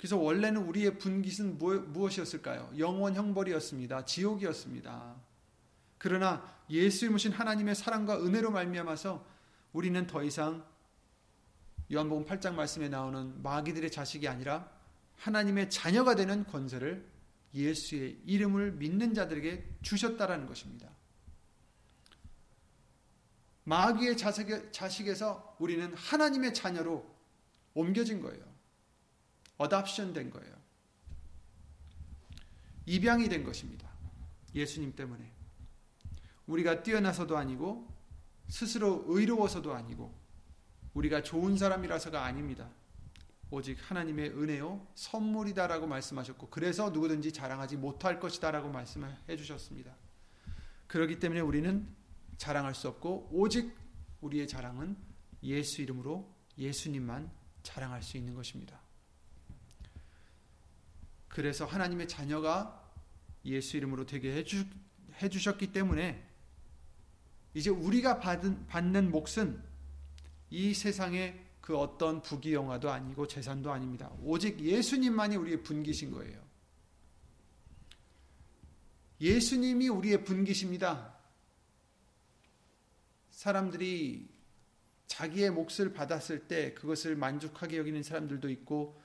그래서 0.00 0.16
원래는 0.16 0.62
우리의 0.62 0.96
분깃은 0.96 1.58
무엇이었을까요? 1.58 2.72
영원 2.78 3.14
형벌이었습니다. 3.14 4.06
지옥이었습니다. 4.06 5.14
그러나 5.98 6.42
예수의 6.70 7.10
모신 7.10 7.32
하나님의 7.32 7.74
사랑과 7.74 8.18
은혜로 8.18 8.50
말미암아서 8.50 9.22
우리는 9.74 10.06
더 10.06 10.24
이상 10.24 10.64
요한복음 11.92 12.24
8장 12.24 12.54
말씀에 12.54 12.88
나오는 12.88 13.42
마귀들의 13.42 13.90
자식이 13.90 14.26
아니라 14.26 14.70
하나님의 15.16 15.68
자녀가 15.68 16.14
되는 16.14 16.44
권세를 16.44 17.06
예수의 17.52 18.22
이름을 18.24 18.72
믿는 18.72 19.12
자들에게 19.12 19.80
주셨다라는 19.82 20.46
것입니다. 20.46 20.88
마귀의 23.64 24.16
자식에서 24.16 25.56
우리는 25.58 25.92
하나님의 25.92 26.54
자녀로 26.54 27.04
옮겨진 27.74 28.22
거예요. 28.22 28.49
어답션 29.60 30.14
된 30.14 30.30
거예요. 30.30 30.54
입양이 32.86 33.28
된 33.28 33.44
것입니다. 33.44 33.90
예수님 34.54 34.96
때문에. 34.96 35.30
우리가 36.46 36.82
뛰어나서도 36.82 37.36
아니고 37.36 37.86
스스로 38.48 39.04
의로워서도 39.06 39.74
아니고 39.74 40.18
우리가 40.94 41.22
좋은 41.22 41.58
사람이라서가 41.58 42.24
아닙니다. 42.24 42.70
오직 43.50 43.76
하나님의 43.82 44.30
은혜요 44.30 44.86
선물이다라고 44.94 45.86
말씀하셨고 45.86 46.48
그래서 46.48 46.88
누구든지 46.88 47.30
자랑하지 47.32 47.76
못할 47.76 48.18
것이다라고 48.18 48.70
말씀을 48.70 49.14
해 49.28 49.36
주셨습니다. 49.36 49.94
그렇기 50.86 51.18
때문에 51.18 51.40
우리는 51.40 51.86
자랑할 52.38 52.74
수 52.74 52.88
없고 52.88 53.28
오직 53.30 53.76
우리의 54.22 54.48
자랑은 54.48 54.96
예수 55.42 55.82
이름으로 55.82 56.34
예수님만 56.56 57.30
자랑할 57.62 58.02
수 58.02 58.16
있는 58.16 58.34
것입니다. 58.34 58.80
그래서 61.30 61.64
하나님의 61.64 62.08
자녀가 62.08 62.76
예수 63.44 63.76
이름으로 63.76 64.04
되게 64.04 64.34
해주, 64.34 64.66
해주셨기 65.22 65.72
때문에 65.72 66.22
이제 67.54 67.70
우리가 67.70 68.18
받은, 68.18 68.66
받는 68.66 69.10
몫은 69.10 69.62
이 70.50 70.74
세상의 70.74 71.46
그 71.60 71.78
어떤 71.78 72.20
부귀영화도 72.20 72.90
아니고 72.90 73.28
재산도 73.28 73.72
아닙니다. 73.72 74.10
오직 74.22 74.60
예수님만이 74.60 75.36
우리의 75.36 75.62
분기신 75.62 76.10
거예요. 76.10 76.40
예수님이 79.20 79.88
우리의 79.88 80.24
분기십니다. 80.24 81.14
사람들이 83.30 84.28
자기의 85.06 85.50
몫을 85.50 85.92
받았을 85.92 86.48
때 86.48 86.74
그것을 86.74 87.14
만족하게 87.14 87.78
여기는 87.78 88.02
사람들도 88.02 88.48
있고 88.50 88.99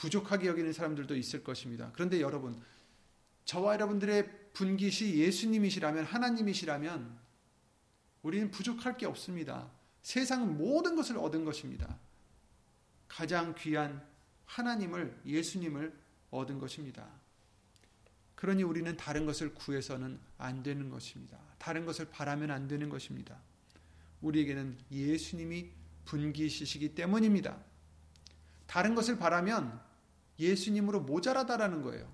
부족하게 0.00 0.46
여기는 0.46 0.72
사람들도 0.72 1.14
있을 1.14 1.44
것입니다. 1.44 1.90
그런데 1.92 2.22
여러분, 2.22 2.58
저와 3.44 3.74
여러분들의 3.74 4.52
분깃이 4.54 5.16
예수님이시라면 5.16 6.06
하나님이시라면 6.06 7.18
우리는 8.22 8.50
부족할 8.50 8.96
게 8.96 9.04
없습니다. 9.04 9.70
세상 10.00 10.56
모든 10.56 10.96
것을 10.96 11.18
얻은 11.18 11.44
것입니다. 11.44 11.98
가장 13.08 13.54
귀한 13.58 14.02
하나님을 14.46 15.20
예수님을 15.26 15.92
얻은 16.30 16.58
것입니다. 16.58 17.06
그러니 18.36 18.62
우리는 18.62 18.96
다른 18.96 19.26
것을 19.26 19.52
구해서는 19.52 20.18
안 20.38 20.62
되는 20.62 20.88
것입니다. 20.88 21.38
다른 21.58 21.84
것을 21.84 22.08
바라면 22.10 22.50
안 22.50 22.68
되는 22.68 22.88
것입니다. 22.88 23.38
우리에게는 24.22 24.78
예수님이 24.90 25.70
분기시시기 26.06 26.94
때문입니다. 26.94 27.58
다른 28.66 28.94
것을 28.94 29.18
바라면 29.18 29.89
예수님으로 30.40 31.02
모자라다라는 31.02 31.82
거예요. 31.82 32.10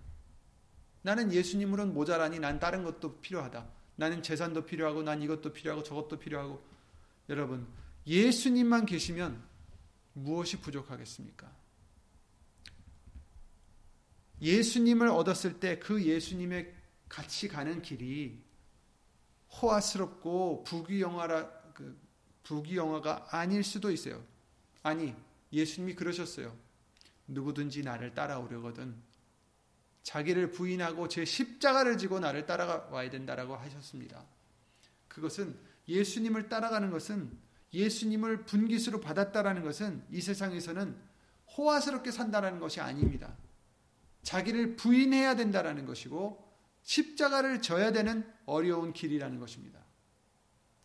나는 1.02 1.32
예수님으로는 1.32 1.94
모자라니 1.94 2.40
난 2.40 2.58
다른 2.58 2.84
것도 2.84 3.20
필요하다. 3.20 3.66
나는 3.96 4.22
재산도 4.22 4.66
필요하고 4.66 5.02
난 5.02 5.22
이것도 5.22 5.52
필요하고 5.52 5.82
저것도 5.82 6.18
필요하고 6.18 6.62
여러분 7.28 7.66
예수님만 8.06 8.84
계시면 8.86 9.42
무엇이 10.12 10.60
부족하겠습니까? 10.60 11.50
예수님을 14.40 15.08
얻었을 15.08 15.60
때 15.60 15.78
그 15.78 16.02
예수님의 16.04 16.74
같이 17.08 17.48
가는 17.48 17.80
길이 17.82 18.42
호화스럽고 19.50 20.64
부귀영화라 20.64 21.48
그 21.72 21.98
부귀영화가 22.42 23.28
아닐 23.30 23.64
수도 23.64 23.90
있어요. 23.90 24.22
아니, 24.82 25.14
예수님이 25.52 25.94
그러셨어요. 25.94 26.56
누구든지 27.28 27.82
나를 27.82 28.14
따라오려거든 28.14 28.94
자기를 30.02 30.52
부인하고 30.52 31.08
제 31.08 31.24
십자가를 31.24 31.98
지고 31.98 32.20
나를 32.20 32.46
따라와야 32.46 33.10
된다라고 33.10 33.56
하셨습니다. 33.56 34.24
그것은 35.08 35.58
예수님을 35.88 36.48
따라가는 36.48 36.90
것은 36.90 37.36
예수님을 37.72 38.44
분깃으로 38.44 39.00
받았다라는 39.00 39.62
것은 39.62 40.04
이 40.10 40.20
세상에서는 40.20 40.96
호화스럽게 41.56 42.10
산다라는 42.10 42.60
것이 42.60 42.80
아닙니다. 42.80 43.36
자기를 44.22 44.76
부인해야 44.76 45.36
된다라는 45.36 45.86
것이고 45.86 46.46
십자가를 46.82 47.60
져야 47.60 47.92
되는 47.92 48.32
어려운 48.44 48.92
길이라는 48.92 49.40
것입니다. 49.40 49.80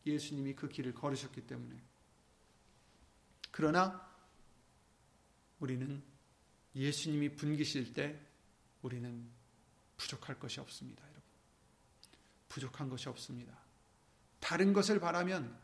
예수님이 0.05 0.55
그 0.55 0.67
길을 0.67 0.95
걸으셨기 0.95 1.41
때문에. 1.41 1.79
그러나 3.51 4.09
우리는 5.59 6.01
예수님이 6.75 7.35
분기실 7.35 7.93
때 7.93 8.19
우리는 8.81 9.29
부족할 9.97 10.39
것이 10.39 10.59
없습니다, 10.59 11.03
여러분. 11.03 11.21
부족한 12.49 12.89
것이 12.89 13.09
없습니다. 13.09 13.57
다른 14.39 14.73
것을 14.73 14.99
바라면 14.99 15.55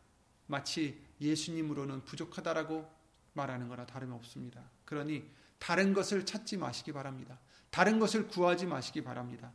마치 0.48 1.02
예수님으로는 1.20 2.06
부족하다라고 2.06 2.90
말하는 3.34 3.68
거나 3.68 3.86
다름없습니다. 3.86 4.64
그러니 4.86 5.30
다른 5.60 5.94
것을 5.94 6.26
찾지 6.26 6.58
마시기 6.58 6.92
바랍니다. 6.92 7.40
다른 7.70 8.00
것을 8.00 8.28
구하지 8.28 8.66
마시기 8.66 9.04
바랍니다. 9.04 9.52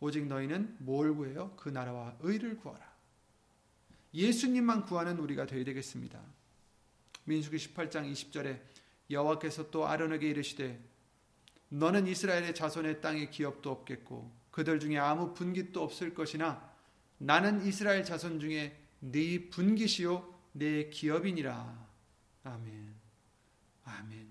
오직 0.00 0.26
너희는 0.26 0.76
뭘 0.80 1.14
구해요? 1.14 1.54
그 1.56 1.68
나라와 1.68 2.16
의를 2.20 2.56
구하라. 2.56 2.94
예수님만 4.12 4.86
구하는 4.86 5.18
우리가 5.18 5.46
되어야 5.46 5.64
되겠습니다. 5.64 6.20
민수기 7.24 7.56
18장 7.56 8.10
20절에 8.10 8.60
여호와께서 9.10 9.70
또 9.70 9.86
아론에게 9.86 10.28
이르시되 10.28 10.80
너는 11.68 12.06
이스라엘의 12.06 12.54
자손의 12.54 13.00
땅에 13.00 13.28
기업도 13.28 13.70
없겠고 13.70 14.32
그들 14.50 14.80
중에 14.80 14.98
아무 14.98 15.34
분깃도 15.34 15.82
없을 15.82 16.14
것이나 16.14 16.74
나는 17.18 17.64
이스라엘 17.64 18.04
자손 18.04 18.40
중에 18.40 18.76
네 19.00 19.48
분깃이요 19.50 20.34
내 20.52 20.88
기업이니라. 20.88 21.86
아멘. 22.44 22.94
아멘. 23.84 24.28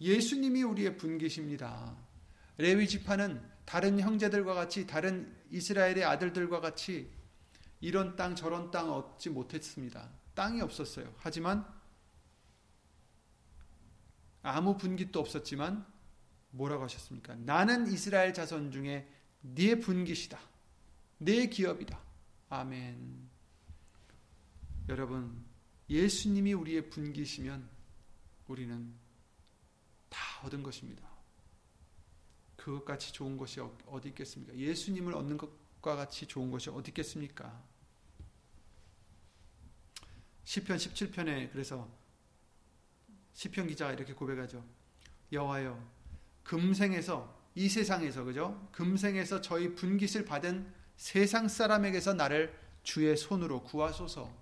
예수님이 0.00 0.62
우리의 0.62 0.96
분깃입니다. 0.96 1.96
레위 2.58 2.86
지파는 2.86 3.42
다른 3.64 3.98
형제들과 3.98 4.54
같이 4.54 4.86
다른 4.86 5.34
이스라엘의 5.50 6.04
아들들과 6.04 6.60
같이 6.60 7.10
이런 7.80 8.16
땅 8.16 8.34
저런 8.34 8.70
땅 8.70 8.92
얻지 8.92 9.30
못했습니다. 9.30 10.08
땅이 10.34 10.60
없었어요. 10.60 11.12
하지만 11.18 11.66
아무 14.46 14.76
분깃도 14.76 15.18
없었지만 15.18 15.84
뭐라고 16.50 16.84
하셨습니까? 16.84 17.34
나는 17.34 17.86
이스라엘 17.92 18.32
자손 18.32 18.70
중에 18.70 19.08
네 19.40 19.78
분깃이다. 19.78 20.38
내 21.18 21.46
기업이다. 21.46 21.98
아멘. 22.48 23.28
여러분, 24.88 25.44
예수님이 25.90 26.52
우리의 26.52 26.90
분깃이면 26.90 27.68
우리는 28.48 28.94
다 30.08 30.18
얻은 30.44 30.62
것입니다. 30.62 31.06
그것같이 32.56 33.12
좋은 33.12 33.36
것이 33.36 33.60
어디 33.86 34.08
있겠습니까? 34.08 34.54
예수님을 34.56 35.14
얻는 35.14 35.38
것과 35.38 35.96
같이 35.96 36.26
좋은 36.26 36.50
것이 36.50 36.70
어디 36.70 36.90
있겠습니까? 36.90 37.62
시편 40.44 40.76
17편에 40.76 41.50
그래서 41.52 41.88
시편 43.36 43.66
기자가 43.66 43.92
이렇게 43.92 44.14
고백하죠. 44.14 44.64
여호와여 45.30 45.78
금생에서 46.42 47.36
이 47.54 47.68
세상에서 47.68 48.24
그죠? 48.24 48.66
금생에서 48.72 49.42
저희 49.42 49.74
분깃을 49.74 50.24
받은 50.24 50.72
세상 50.96 51.46
사람에게서 51.46 52.14
나를 52.14 52.58
주의 52.82 53.14
손으로 53.14 53.62
구하소서. 53.62 54.32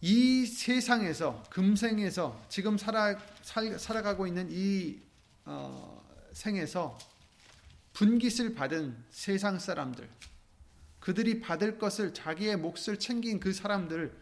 이 0.00 0.46
세상에서 0.46 1.42
금생에서 1.50 2.46
지금 2.48 2.78
살아 2.78 3.18
살, 3.42 3.76
살아가고 3.76 4.28
있는 4.28 4.46
이 4.52 5.00
어, 5.44 6.06
생에서 6.32 6.96
분깃을 7.94 8.54
받은 8.54 8.96
세상 9.10 9.58
사람들, 9.58 10.08
그들이 11.06 11.38
받을 11.40 11.78
것을 11.78 12.12
자기의 12.12 12.56
몫을 12.56 12.98
챙긴 12.98 13.38
그 13.38 13.52
사람들, 13.52 14.12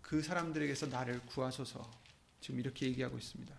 그 0.00 0.22
사람들에게서 0.22 0.86
나를 0.86 1.18
구하소서. 1.26 1.90
지금 2.40 2.60
이렇게 2.60 2.86
얘기하고 2.86 3.18
있습니다. 3.18 3.52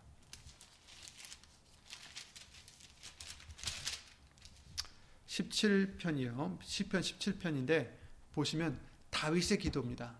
17편이요. 5.27 6.57
시편 6.61 7.01
17편인데 7.01 7.91
보시면 8.31 8.79
다윗의 9.09 9.57
기도입니다. 9.57 10.17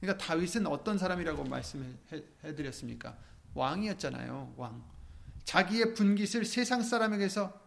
그러니까 0.00 0.26
다윗은 0.26 0.66
어떤 0.66 0.98
사람이라고 0.98 1.44
말씀해 1.44 2.56
드렸습니까? 2.56 3.16
왕이었잖아요. 3.54 4.54
왕. 4.56 4.84
자기의 5.44 5.94
분깃을 5.94 6.46
세상 6.46 6.82
사람에게서 6.82 7.60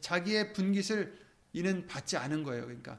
자기의 0.00 0.54
분깃을 0.54 1.28
이는 1.52 1.86
받지 1.86 2.16
않은 2.16 2.44
거예요. 2.44 2.64
그러니까 2.64 2.98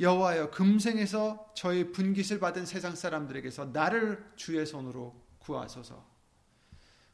여호와여 0.00 0.50
금생에서 0.50 1.52
저의 1.54 1.92
분깃을 1.92 2.40
받은 2.40 2.64
세상 2.64 2.96
사람들에게서 2.96 3.66
나를 3.66 4.24
주의 4.34 4.64
손으로 4.64 5.14
구하소서. 5.40 6.08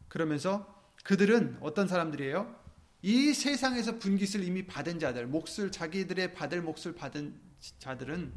그러면서 0.06 0.72
그들은 1.02 1.58
어떤 1.60 1.88
사람들이에요? 1.88 2.64
이 3.02 3.34
세상에서 3.34 3.98
분깃을 3.98 4.44
이미 4.44 4.66
받은 4.66 5.00
자들, 5.00 5.26
몫을 5.26 5.72
자기들의 5.72 6.32
받을 6.32 6.62
몫을 6.62 6.94
받은 6.96 7.40
자들은 7.80 8.32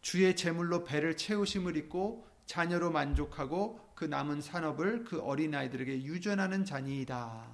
주의 0.00 0.34
제물로 0.34 0.84
배를 0.84 1.16
채우심을 1.16 1.76
입고 1.76 2.26
자녀로 2.46 2.90
만족하고 2.90 3.92
그 3.94 4.04
남은 4.04 4.40
산업을 4.40 5.04
그 5.04 5.20
어린아이들에게 5.20 6.02
유전하는 6.04 6.64
자니이다. 6.64 7.46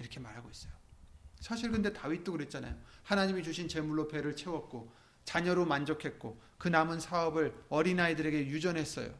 이렇게 0.00 0.20
말하고 0.20 0.50
있어요. 0.50 0.72
사실 1.40 1.70
근데 1.70 1.92
다윗도 1.92 2.32
그랬잖아요. 2.32 2.76
하나님이 3.04 3.42
주신 3.42 3.68
제물로 3.68 4.08
배를 4.08 4.34
채웠고 4.36 4.92
자녀로 5.26 5.66
만족했고 5.66 6.40
그 6.56 6.68
남은 6.68 7.00
사업을 7.00 7.54
어린아이들에게 7.68 8.46
유전했어요. 8.46 9.12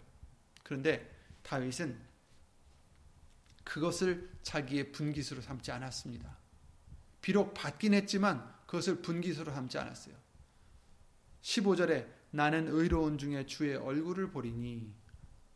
그런데 0.63 1.15
다윗은 1.43 1.99
그것을 3.65 4.31
자기의 4.43 4.93
분깃으로 4.93 5.43
삼지 5.43 5.73
않았습니다. 5.73 6.39
비록 7.21 7.53
받긴 7.53 7.93
했지만 7.93 8.49
그것을 8.67 9.03
분깃으로 9.03 9.53
삼지 9.53 9.77
않았어요. 9.79 10.15
15절에 11.43 12.07
나는 12.31 12.69
의로운 12.69 13.19
중에 13.19 13.45
주의 13.47 13.77
얼굴을 13.77 14.31
보리니 14.31 14.95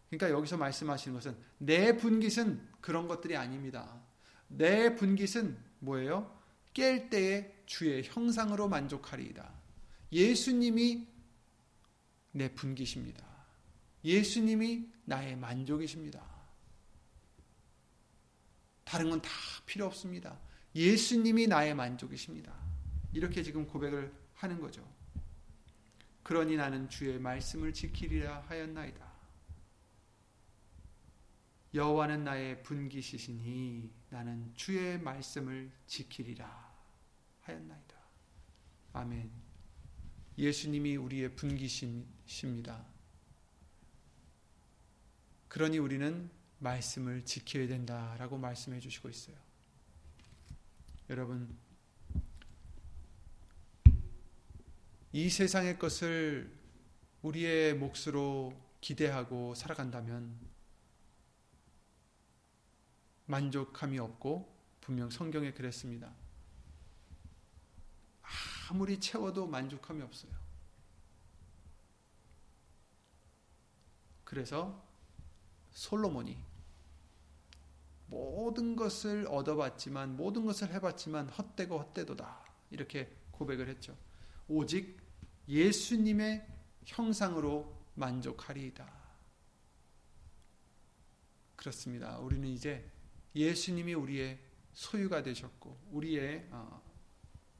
그러니까 0.08 0.30
여기서 0.36 0.56
말씀하시는 0.56 1.14
것은 1.16 1.36
내 1.58 1.96
분깃은 1.96 2.68
그런 2.80 3.06
것들이 3.06 3.36
아닙니다. 3.36 4.00
내 4.48 4.96
분깃은 4.96 5.56
뭐예요? 5.78 6.36
깰 6.74 7.08
때에 7.10 7.62
주의 7.66 8.02
형상으로 8.04 8.68
만족하리이다. 8.68 9.59
예수님이 10.12 11.06
내 12.32 12.52
분깃입니다. 12.54 13.24
예수님이 14.04 14.88
나의 15.04 15.36
만족이십니다. 15.36 16.24
다른 18.84 19.10
건 19.10 19.20
다 19.20 19.30
필요 19.66 19.86
없습니다. 19.86 20.38
예수님이 20.74 21.46
나의 21.46 21.74
만족이십니다. 21.74 22.52
이렇게 23.12 23.42
지금 23.42 23.66
고백을 23.66 24.12
하는 24.34 24.60
거죠. 24.60 24.86
그러니 26.22 26.56
나는 26.56 26.88
주의 26.88 27.18
말씀을 27.18 27.72
지키리라 27.72 28.42
하였나이다. 28.48 29.10
여호와는 31.74 32.24
나의 32.24 32.62
분깃이시니 32.64 33.92
나는 34.10 34.52
주의 34.54 34.98
말씀을 34.98 35.70
지키리라 35.86 36.74
하였나이다. 37.42 37.96
아멘. 38.92 39.39
예수님이 40.40 40.96
우리의 40.96 41.36
분깃이십니다. 41.36 42.86
그러니 45.48 45.76
우리는 45.76 46.30
말씀을 46.60 47.26
지켜야 47.26 47.68
된다라고 47.68 48.38
말씀해 48.38 48.80
주시고 48.80 49.10
있어요. 49.10 49.36
여러분, 51.10 51.54
이 55.12 55.28
세상의 55.28 55.78
것을 55.78 56.50
우리의 57.20 57.74
몫으로 57.74 58.58
기대하고 58.80 59.54
살아간다면 59.54 60.38
만족함이 63.26 63.98
없고 63.98 64.56
분명 64.80 65.10
성경에 65.10 65.52
그랬습니다. 65.52 66.14
아무리 68.70 69.00
채워도 69.00 69.48
만족함이 69.48 70.00
없어요. 70.00 70.32
그래서 74.22 74.80
솔로몬이 75.72 76.38
모든 78.06 78.76
것을 78.76 79.26
얻어봤지만 79.28 80.16
모든 80.16 80.46
것을 80.46 80.72
해봤지만 80.72 81.30
헛되고 81.30 81.78
헛되도다 81.80 82.44
이렇게 82.70 83.12
고백을 83.32 83.68
했죠. 83.68 83.96
오직 84.46 85.00
예수님의 85.48 86.46
형상으로 86.84 87.76
만족하리이다. 87.96 88.88
그렇습니다. 91.56 92.18
우리는 92.18 92.48
이제 92.48 92.88
예수님이 93.34 93.94
우리의 93.94 94.38
소유가 94.72 95.24
되셨고 95.24 95.76
우리의 95.90 96.46
어, 96.52 96.89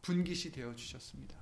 분깃이 0.03 0.53
되어 0.53 0.74
주셨습니다. 0.74 1.36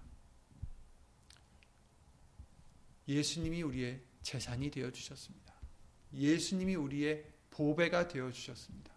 예수님이 3.07 3.63
우리의 3.63 4.03
재산이 4.23 4.71
되어 4.71 4.91
주셨습니다. 4.91 5.55
예수님이 6.13 6.75
우리의 6.75 7.25
보배가 7.51 8.09
되어 8.09 8.31
주셨습니다. 8.31 8.93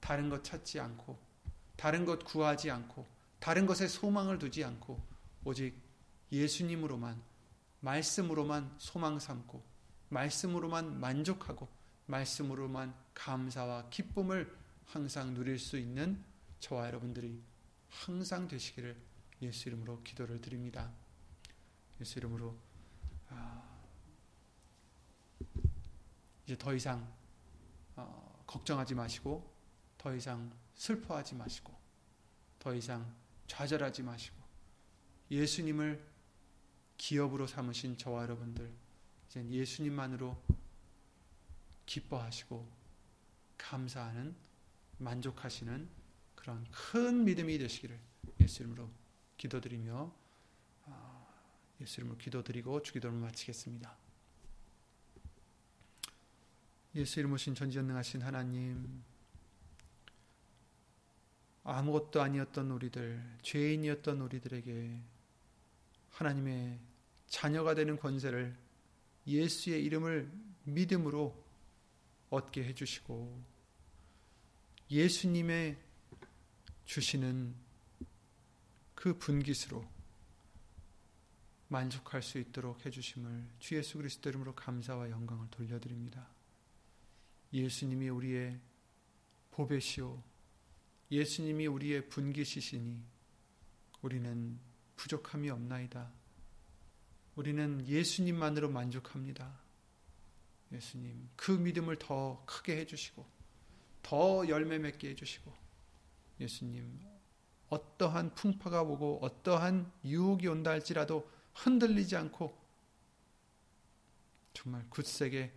다른 0.00 0.28
것 0.28 0.44
찾지 0.44 0.78
않고 0.78 1.18
다른 1.76 2.04
것 2.04 2.24
구하지 2.24 2.70
않고 2.70 3.06
다른 3.40 3.66
것에 3.66 3.88
소망을 3.88 4.38
두지 4.38 4.64
않고 4.64 5.00
오직 5.44 5.74
예수님으로만 6.32 7.20
말씀으로만 7.80 8.74
소망 8.78 9.18
삼고 9.18 9.62
말씀으로만 10.08 11.00
만족하고 11.00 11.68
말씀으로만 12.06 12.94
감사와 13.14 13.88
기쁨을 13.90 14.56
항상 14.86 15.34
누릴 15.34 15.58
수 15.58 15.78
있는 15.78 16.22
저와 16.60 16.86
여러분들이 16.86 17.40
항상 17.96 18.46
되시기를 18.46 18.96
예수 19.42 19.68
이름으로 19.68 20.02
기도를 20.02 20.40
드립니다. 20.40 20.92
예수 22.00 22.18
이름으로 22.18 22.56
아, 23.30 23.80
이제 26.44 26.56
더 26.56 26.74
이상 26.74 27.12
어, 27.96 28.44
걱정하지 28.46 28.94
마시고 28.94 29.52
더 29.98 30.14
이상 30.14 30.52
슬퍼하지 30.74 31.34
마시고 31.34 31.74
더 32.58 32.74
이상 32.74 33.14
좌절하지 33.46 34.02
마시고 34.02 34.36
예수님을 35.30 36.04
기업으로 36.98 37.46
삼으신 37.46 37.96
저와 37.96 38.22
여러분들 38.22 38.72
이제 39.28 39.44
예수님만으로 39.48 40.40
기뻐하시고 41.86 42.68
감사하는 43.58 44.36
만족하시는 44.98 46.05
그런 46.46 46.64
큰 46.70 47.24
믿음이 47.24 47.58
되시기를 47.58 47.98
예수 48.40 48.62
이름으로 48.62 48.88
기도드리며 49.36 50.14
아, 50.84 51.26
예수 51.80 52.00
이름으로 52.00 52.16
기도드리고 52.18 52.82
주기도를 52.84 53.18
마치겠습니다. 53.18 53.96
예수 56.94 57.18
이름 57.18 57.32
오신 57.32 57.56
전지전능하신 57.56 58.22
하나님 58.22 59.02
아무것도 61.64 62.22
아니었던 62.22 62.70
우리들 62.70 63.38
죄인이었던 63.42 64.20
우리들에게 64.20 65.00
하나님의 66.10 66.78
자녀가 67.26 67.74
되는 67.74 67.96
권세를 67.96 68.56
예수의 69.26 69.84
이름을 69.84 70.30
믿음으로 70.62 71.44
얻게 72.30 72.62
해주시고 72.62 73.56
예수님의 74.88 75.85
주시는 76.86 77.54
그 78.94 79.18
분깃으로 79.18 79.86
만족할 81.68 82.22
수 82.22 82.38
있도록 82.38 82.86
해주심을 82.86 83.44
주 83.58 83.76
예수 83.76 83.98
그리스도 83.98 84.30
이름으로 84.30 84.54
감사와 84.54 85.10
영광을 85.10 85.48
돌려드립니다. 85.50 86.26
예수님이 87.52 88.08
우리의 88.08 88.58
보배시오 89.50 90.22
예수님이 91.10 91.66
우리의 91.66 92.08
분깃이시니 92.08 93.02
우리는 94.02 94.58
부족함이 94.96 95.50
없나이다. 95.50 96.10
우리는 97.36 97.86
예수님만으로 97.86 98.70
만족합니다. 98.70 99.60
예수님, 100.72 101.28
그 101.36 101.52
믿음을 101.52 101.98
더 101.98 102.42
크게 102.46 102.76
해주시고, 102.78 103.24
더 104.02 104.48
열매 104.48 104.78
맺게 104.78 105.10
해주시고, 105.10 105.65
예수님, 106.40 107.00
어떠한 107.68 108.34
풍파가 108.34 108.82
오고, 108.82 109.20
어떠한 109.22 109.90
유혹이 110.04 110.46
온다 110.48 110.70
할지라도 110.70 111.28
흔들리지 111.54 112.16
않고, 112.16 112.56
정말 114.52 114.84
굳세게 114.88 115.52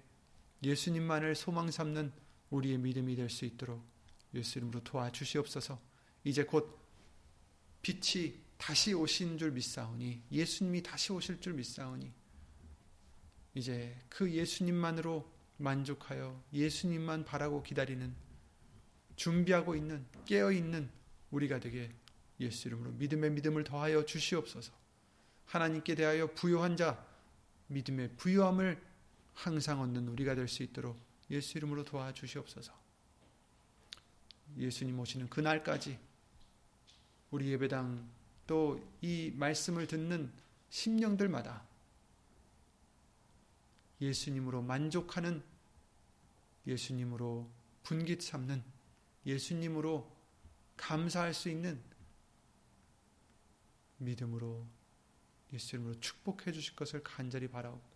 예수님만을 0.63 1.35
소망 1.35 1.71
삼는 1.71 2.11
우리의 2.49 2.77
믿음이 2.79 3.15
될 3.15 3.29
수 3.29 3.45
있도록 3.45 3.81
예수 4.33 4.59
이름으로 4.59 4.83
도와주시옵소서. 4.83 5.79
이제 6.23 6.43
곧 6.43 6.77
빛이 7.81 8.39
다시 8.57 8.93
오신 8.93 9.37
줄 9.37 9.51
믿사오니 9.51 10.23
예수님이 10.31 10.83
다시 10.83 11.13
오실 11.13 11.39
줄 11.39 11.53
믿사오니 11.53 12.11
이제 13.55 13.97
그 14.09 14.31
예수님만으로 14.31 15.31
만족하여 15.57 16.43
예수님만 16.53 17.23
바라고 17.23 17.63
기다리는 17.63 18.13
준비하고 19.19 19.75
있는 19.75 20.05
깨어 20.25 20.51
있는 20.53 20.89
우리가 21.31 21.59
되게 21.59 21.91
예수 22.39 22.69
이름으로 22.69 22.91
믿음의 22.91 23.31
믿음을 23.31 23.65
더하여 23.65 24.05
주시옵소서. 24.05 24.71
하나님께 25.45 25.95
대하여 25.95 26.27
부요한 26.33 26.77
자 26.77 27.05
믿음의 27.67 28.15
부요함을 28.15 28.81
항상 29.33 29.81
얻는 29.81 30.07
우리가 30.07 30.35
될 30.35 30.47
수 30.47 30.63
있도록 30.63 30.97
예수 31.29 31.57
이름으로 31.57 31.83
도와주시옵소서. 31.83 32.73
예수님 34.57 34.97
오시는 34.99 35.29
그날까지 35.29 35.99
우리 37.31 37.51
예배당 37.51 38.07
또 38.47 38.79
이 39.01 39.31
말씀을 39.35 39.85
듣는 39.85 40.31
심령들마다 40.69 41.63
예수님으로 44.01 44.61
만족하는 44.61 45.43
예수님으로 46.65 47.49
분깃 47.83 48.21
삼는 48.21 48.63
예수님으로 49.29 50.09
감사할 50.77 51.33
수 51.33 51.49
있는 51.49 51.81
믿음으로 53.97 54.65
예수님으로 55.51 55.99
축복해 55.99 56.51
주실 56.51 56.75
것을 56.75 57.03
간절히 57.03 57.47
바라옵고 57.47 57.89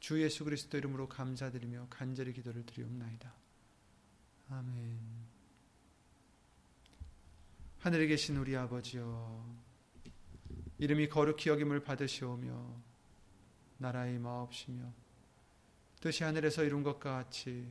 주 0.00 0.22
예수 0.22 0.44
그리스도 0.44 0.76
이름으로 0.76 1.08
감사드리며 1.08 1.86
간절히 1.88 2.32
기도를 2.32 2.66
드리옵나이다. 2.66 3.32
아멘. 4.50 4.98
하늘에 7.78 8.06
계신 8.06 8.36
우리 8.36 8.56
아버지여 8.56 9.64
이름이 10.78 11.08
거룩히 11.08 11.50
여김을 11.50 11.80
받으시오며 11.84 12.82
나라의 13.78 14.18
마옵시며 14.18 14.92
뜻이 16.00 16.24
하늘에서 16.24 16.64
이룬 16.64 16.82
것 16.82 17.00
같이 17.00 17.70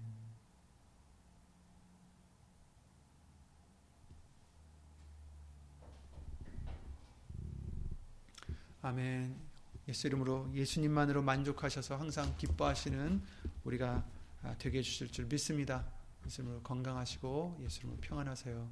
아멘. 8.83 9.35
예수 9.87 10.07
이름으로 10.07 10.49
예수님만으로 10.55 11.21
만족하셔서 11.21 11.97
항상 11.97 12.35
기뻐하시는 12.37 13.21
우리가 13.63 14.03
되게 14.57 14.79
해주실 14.79 15.11
줄 15.11 15.25
믿습니다. 15.25 15.85
예수 16.25 16.41
이름으로 16.41 16.61
건강하시고 16.63 17.59
예수 17.61 17.79
이름으로 17.81 17.99
평안하세요. 18.01 18.69